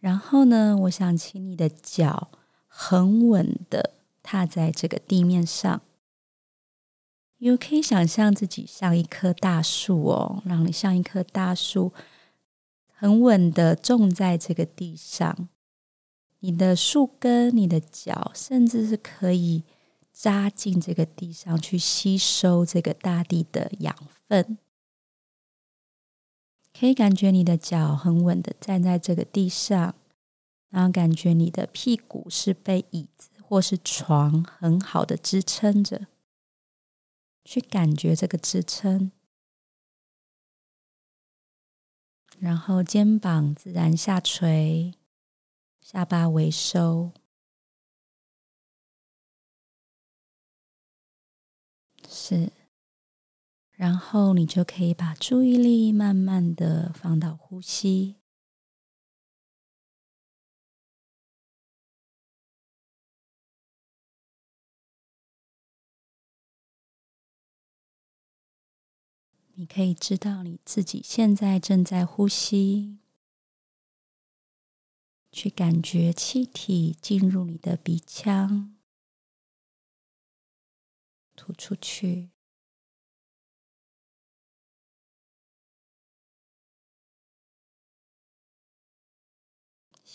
[0.00, 2.28] 然后呢，我想请你的脚
[2.66, 5.80] 很稳的踏在这个地面上。
[7.38, 11.92] 你可以想象自己像一棵大树哦，让你像一棵大树，
[12.92, 15.48] 很稳的种在这个地上。
[16.40, 19.64] 你的树根、你的脚，甚至是可以
[20.12, 23.94] 扎进这个地上去吸收这个大地的养
[24.28, 24.58] 分。
[26.78, 29.94] 可以感觉你的脚很稳的站在这个地上，
[30.68, 36.06] 然后感觉你的屁股是被椅子或是床很好的支撑着。
[37.44, 39.10] 去感觉这个支撑，
[42.38, 44.92] 然后肩膀自然下垂，
[45.80, 47.12] 下巴微收，
[52.06, 52.52] 是，
[53.78, 58.16] 然后你就可以把注意力慢慢的放到呼吸。
[69.54, 72.98] 你可以知道你自己现在正在呼吸，
[75.30, 78.76] 去感觉气体进入你的鼻腔，
[81.36, 82.30] 吐出去。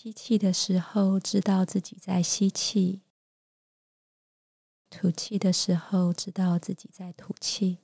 [0.04, 3.00] 吸气的时候，知道自己在吸气；
[4.90, 7.78] 吐气的时候，知道自己在吐气。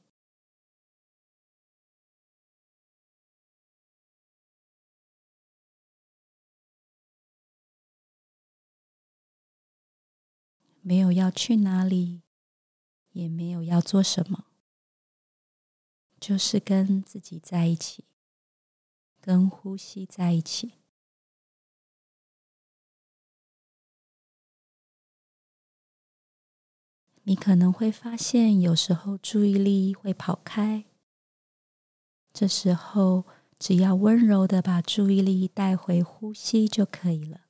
[10.82, 12.24] 没有要去哪里，
[13.14, 14.48] 也没有要做什么，
[16.20, 18.04] 就是跟自己在一起，
[19.22, 20.79] 跟呼吸在一起。
[27.30, 30.86] 你可能会发现，有时候注意力会跑开，
[32.34, 33.26] 这时候
[33.60, 37.42] 只要温柔的把注意力带回呼吸就可以了。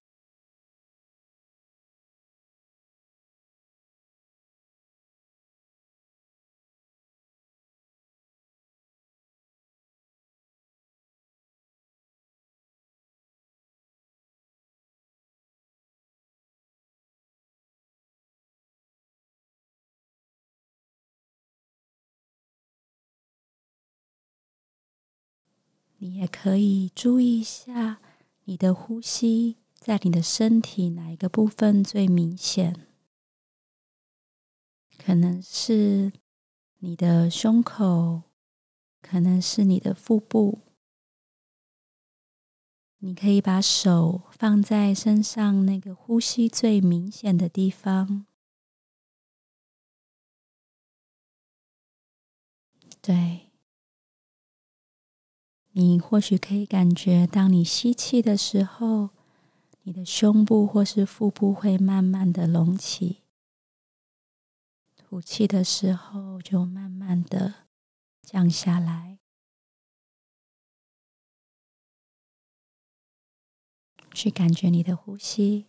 [26.01, 27.99] 你也可以注意一下
[28.45, 32.87] 你的呼吸，在你的身体哪一个部分最明显？
[34.97, 36.13] 可能是
[36.79, 38.23] 你的胸口，
[39.01, 40.59] 可能是你的腹部。
[42.99, 48.25] 你可以把手放在身上那个呼吸最明显的地方。
[53.01, 53.48] 对。
[55.79, 59.11] 你或许可以感觉，当你吸气的时候，
[59.83, 63.21] 你的胸部或是腹部会慢慢的隆起；
[64.97, 67.53] 吐气的时候，就慢慢的
[68.21, 69.19] 降下来。
[74.13, 75.67] 去感觉你的呼吸。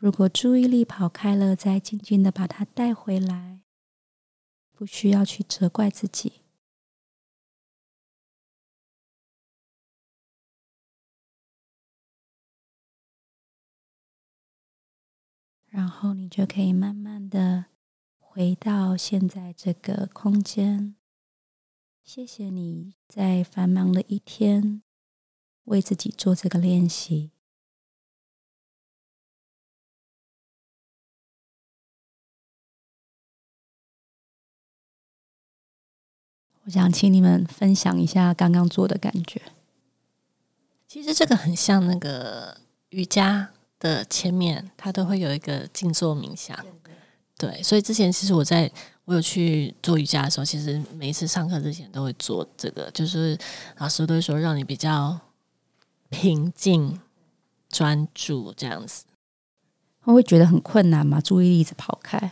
[0.00, 3.62] 如果注意力跑开了，再静静的把它带回来，
[4.70, 6.34] 不需要去责怪自己。
[15.66, 17.66] 然后你就可以慢慢的
[18.20, 20.94] 回到现在这个空间。
[22.04, 24.82] 谢谢你在繁忙的一天
[25.64, 27.32] 为自己做这个练习。
[36.68, 39.40] 我想请你们分享一下刚刚做的感觉。
[40.86, 42.54] 其实这个很像那个
[42.90, 43.48] 瑜伽
[43.78, 46.54] 的前面，它都会有一个静坐冥想。
[47.38, 48.70] 对，所以之前其实我在
[49.06, 53.38] 我有去做瑜伽的时候，其实每一次上课之前都会做这个，就是
[53.78, 55.18] 老师都会说让你比较
[56.10, 57.00] 平静、
[57.70, 59.06] 专注这样子。
[60.00, 61.18] 会会觉得很困难吗？
[61.18, 62.30] 注意力一直跑开？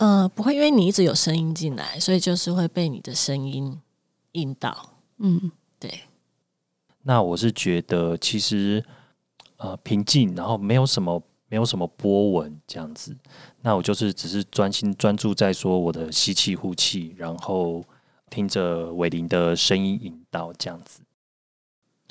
[0.00, 3.78] 呃，不会，因为你一直有声音进来，所以就是会被你的声音
[4.32, 4.94] 引导。
[5.18, 6.04] 嗯，对。
[7.02, 8.82] 那我是觉得其实
[9.58, 13.14] 呃平静，然后没有什么没有什么波纹这样子。
[13.60, 17.84] 那我就是只是专心专注在说我的吸气呼气，然后
[18.30, 21.00] 听着伟林的声音引导这样子。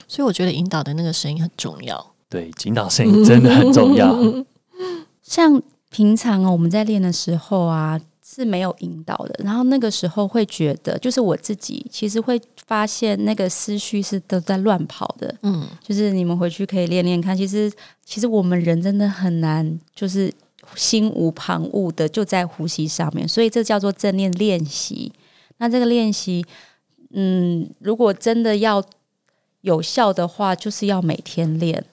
[0.07, 2.13] 所以我觉得引导的那个声音很重要。
[2.29, 4.15] 对，引导声音真的很重要。
[5.23, 5.59] 像
[5.89, 15.33] 平常哦，我们在练的时候啊是没有引导的，然后那个时候会觉得，就是我自己其实会发现那个思绪是都在乱跑的。
[15.41, 17.71] 嗯，就是你们回去可以练练看，其实
[18.05, 20.31] 其实我们人真的很难，就是
[20.75, 25.11] 心无旁骛的就在呼吸上面，所以这叫做正念练习。
[25.57, 26.45] 那这个练习，
[27.11, 28.83] 嗯，如果真的要
[29.61, 31.83] 有效的话，就是要每天练。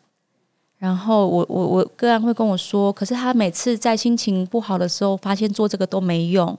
[0.78, 6.56] 然后我我我个人会跟我说，可是他每次在心情不好的时候，发现做这个都没用。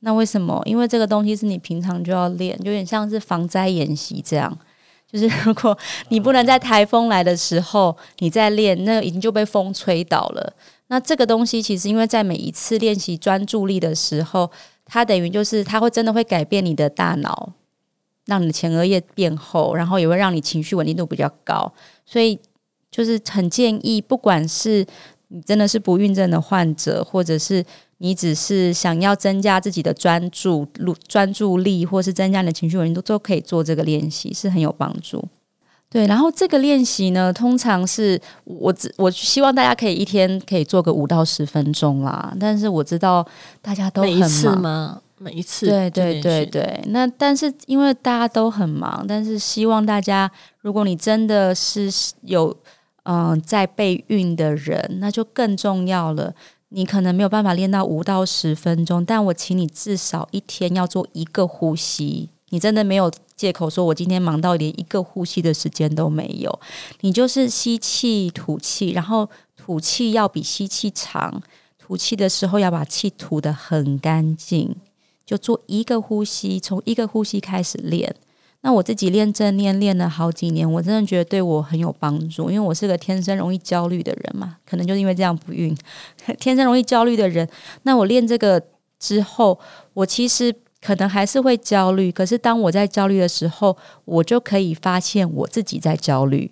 [0.00, 0.62] 那为什么？
[0.64, 4.58] 因为这个东西是你平常就要练，有点像是防灾演习这样。
[5.06, 5.76] 就是 如果
[6.08, 10.52] 你不能在台风来的时候你在练，那已经就被风吹倒了。
[10.86, 14.50] 那这个东西其实因为在每一次练习专注力的时候，
[14.86, 17.52] 它等于就是它会真的会改变你的大脑，
[18.26, 21.72] 让你的前额叶变厚，然后也会让你情绪稳定度比较高。
[22.06, 22.38] 所以
[22.90, 24.84] 就是很建议，不管是
[25.28, 27.64] 你真的是不孕症的患者，或者是
[27.98, 30.66] 你只是想要增加自己的专注、
[31.06, 35.24] 专注力，或是增加你的情绪稳定度，都可以做这个练习，是很有帮助。
[35.88, 42.32] 对，然后这个练习呢，通常是我只我希望大家可以一天可以做个五到十分钟啦。
[42.38, 43.26] 但是我知道
[43.60, 45.02] 大家都很忙吗？
[45.18, 46.80] 每一次，对对对对。
[46.86, 50.30] 那但是因为大家都很忙，但是希望大家，
[50.60, 51.90] 如果你真的是
[52.22, 52.56] 有
[53.04, 56.34] 嗯在备孕的人，那就更重要了。
[56.70, 62.28] 你可能没有办法练到五到十分钟，但我请你至少一天要做一个呼吸。
[62.50, 66.60] 你真的没有借口说，我今天忙到连一个呼吸的时间都没有。
[67.00, 71.42] 你就是吸气、吐气，然后吐气要比吸气长，
[71.78, 74.74] 吐气的时候要把气吐得很干净。
[75.24, 78.14] 就做一个呼吸，从一个呼吸开始练。
[78.62, 85.76] 那我自己练正念练了好几年，我真的觉得对我很有帮助，因为我是个天生容易焦虑的人嘛，可能就是因为这样不孕，
[86.38, 87.48] 天生容易焦虑的人。
[87.82, 88.62] 那我练这个
[88.98, 89.58] 之后，
[89.94, 90.54] 我其实。
[90.82, 96.50] 可能还是会焦虑，可是当我在焦虑的时候，我就可以发现我自己在焦虑。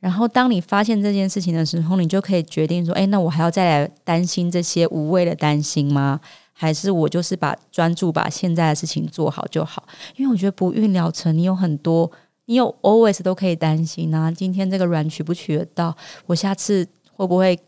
[0.00, 6.18] 然后当你发现这件事情的时候，你就可以决定说：“哎，那我还要再来担心这些无谓的担心吗？
[6.62, 9.84] 还是我就是把专注把现在的事情做好就好？”
[10.14, 12.08] 因为我觉得不孕疗程，你有很多，
[12.44, 14.30] 你有 always 都可以担心啊。
[14.30, 15.96] 今天这个卵取不取得到？
[16.26, 16.86] 我下次
[17.16, 17.58] 会不会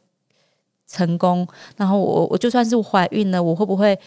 [0.86, 1.44] 成功？
[1.76, 3.98] 然后我我就算是怀孕了，我会不会？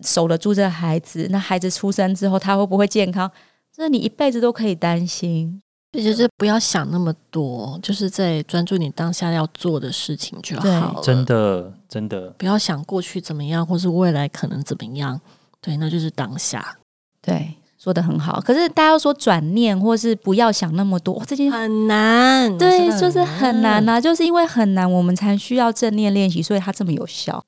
[0.00, 3.28] 守得住这孩子，那孩子出生之后他会不会健康？
[3.74, 5.60] 这你一辈子都可以担心。
[6.02, 11.00] 就是不要想那么多，就是在专注你当下要做的事情就好。
[11.02, 15.20] 真的，真的不要想过去怎么样，或是未来可能怎么样。
[15.60, 16.76] 对，那就是当下。
[17.20, 18.40] 对，说的很好。
[18.40, 22.56] 可是大家要说转念，或是不要想那么多，这件很难。
[22.56, 27.42] 对，就是很难啊，就是因为很难，我们才需要正念练习，所以它这么有效。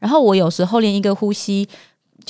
[0.00, 1.68] 然后我有时候连一个呼吸，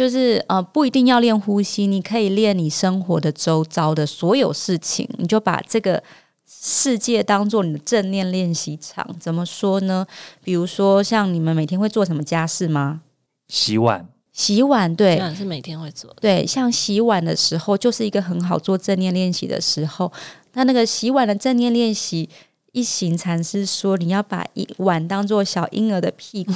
[0.00, 6.02] 就是呃不一定要练呼吸，你可以练你生活的周遭的所有事情，你就把这个
[6.48, 9.06] 世界当做你的正念练习场。
[9.20, 10.06] 怎么说呢？
[10.42, 13.02] 比如说像你们每天会做什么家事吗？
[13.48, 16.16] 洗碗，洗碗，对，洗碗是每天会做。
[16.18, 20.10] 对，像洗碗的时候，就是一个很好做正念练习的时候。
[20.54, 22.30] 那那个洗碗的正念练习。
[22.72, 26.52] 一行禅师说，你要把一碗当做小婴儿的屁股，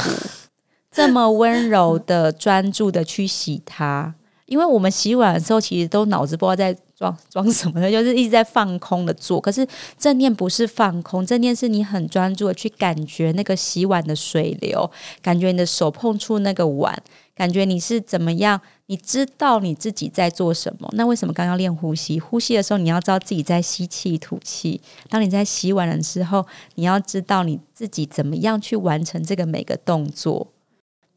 [0.94, 4.14] 这么温柔的、专注的去洗它。
[4.46, 9.40] 因为我们洗碗的时候，其实都脑子不知道在装装什么呢， 就是一直在放空的做。
[9.40, 9.66] 可是
[9.98, 14.88] 正念不是放空，正念是你很专注的去感觉那个洗碗的水流，
[15.22, 16.96] 感觉你的手碰触那个碗，
[17.34, 20.86] 感觉你是怎么样，你知道你自己在做什么。
[20.92, 22.20] 那为什么刚刚练呼吸？
[22.20, 24.78] 呼吸的时候你要知道自己在吸气吐气。
[25.08, 30.48] 当你在洗碗的时候，你要知道你自己怎么样去完成这个每个动作。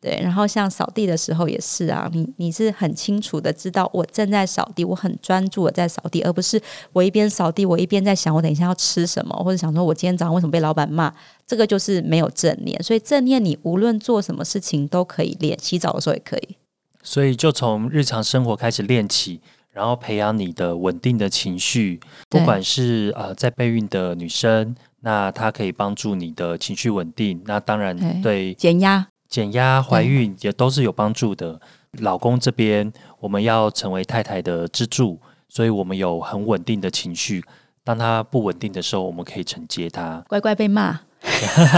[0.07, 6.61] 对，然后像扫地的时候也是啊，你你是很清楚的知道我正在扫地，我很专注的在扫地，而不是
[6.93, 11.13] 我一边扫地我一边在想我等一下要吃什么，或者想说我今天早上为什么被老板骂，
[11.45, 12.81] 这个就是没有正念。
[12.81, 16.55] 所以正念你无论做什么事情都可以练，洗澡的时候也可以。
[17.03, 19.41] 所以就从日常生活开始练起，
[19.73, 21.99] 然后培养你的稳定的情绪，
[22.29, 27.41] 不管是呃在备孕的女生，那它可以帮助你的情绪稳定。
[27.45, 29.05] 那当然对减压。
[29.27, 31.59] 减压、怀孕也都是有帮助的。
[31.99, 35.19] 老公这边，我们要成为太太的支柱，
[35.49, 37.43] 所以我们有很稳定的情绪。
[37.83, 40.23] 当他不稳定的时候，我们可以承接他。
[40.27, 40.99] 乖乖被骂，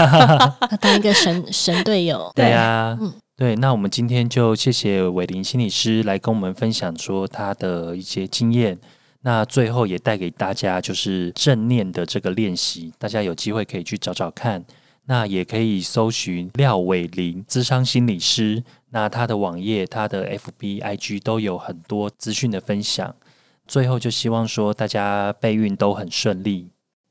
[0.80, 2.30] 当一个神神队友。
[2.34, 2.98] 对呀，
[3.36, 3.54] 对。
[3.56, 8.78] 那我们今天就谢谢伟林心理师来跟我们分享说他的一些经验。
[9.22, 14.64] 那最后也带给大家就是正念的这个练习，大家有机会可以去找找看。
[15.06, 23.14] 那也可以搜寻廖伟林智商心理师，那他的网页、他的 FB、IG 都有很多资讯的分享。
[23.66, 26.70] 最后就希望说大家备孕都很顺利，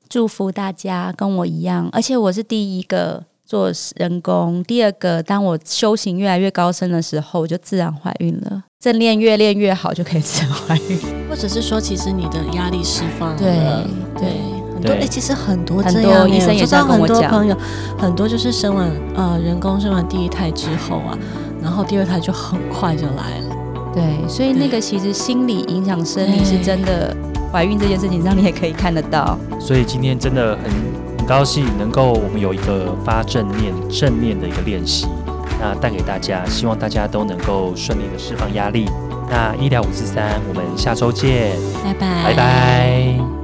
[0.10, 1.90] 祝福大家跟我一样。
[1.92, 8.64] 而且我是第一个做人工，第二个当我修行越来越高深的时候，我就自然怀孕了。
[8.80, 11.00] 正练越练越好，就可以自然怀孕。
[11.30, 14.30] 或者是说，其实你的压力释放了，对对。
[14.30, 17.58] 对，哎，其实很多很多医生也知道，很多朋友，
[17.98, 21.18] 很多就是生完呃人工生完第一胎之后啊，
[21.62, 23.56] 然后第二胎就很快就来了。
[23.94, 27.16] 对，所以那个其实心理影响生理是真的，
[27.52, 29.38] 怀孕这件事情上你也可以看得到。
[29.60, 30.72] 所以今天真的很
[31.18, 35.08] 很高兴能够我们有一个发正念正念的一个练习，
[35.60, 38.88] 那带给大家，希望大家都能够顺利的释放压力。
[39.32, 43.39] 那医疗五四三，我们下周见，拜拜，拜拜。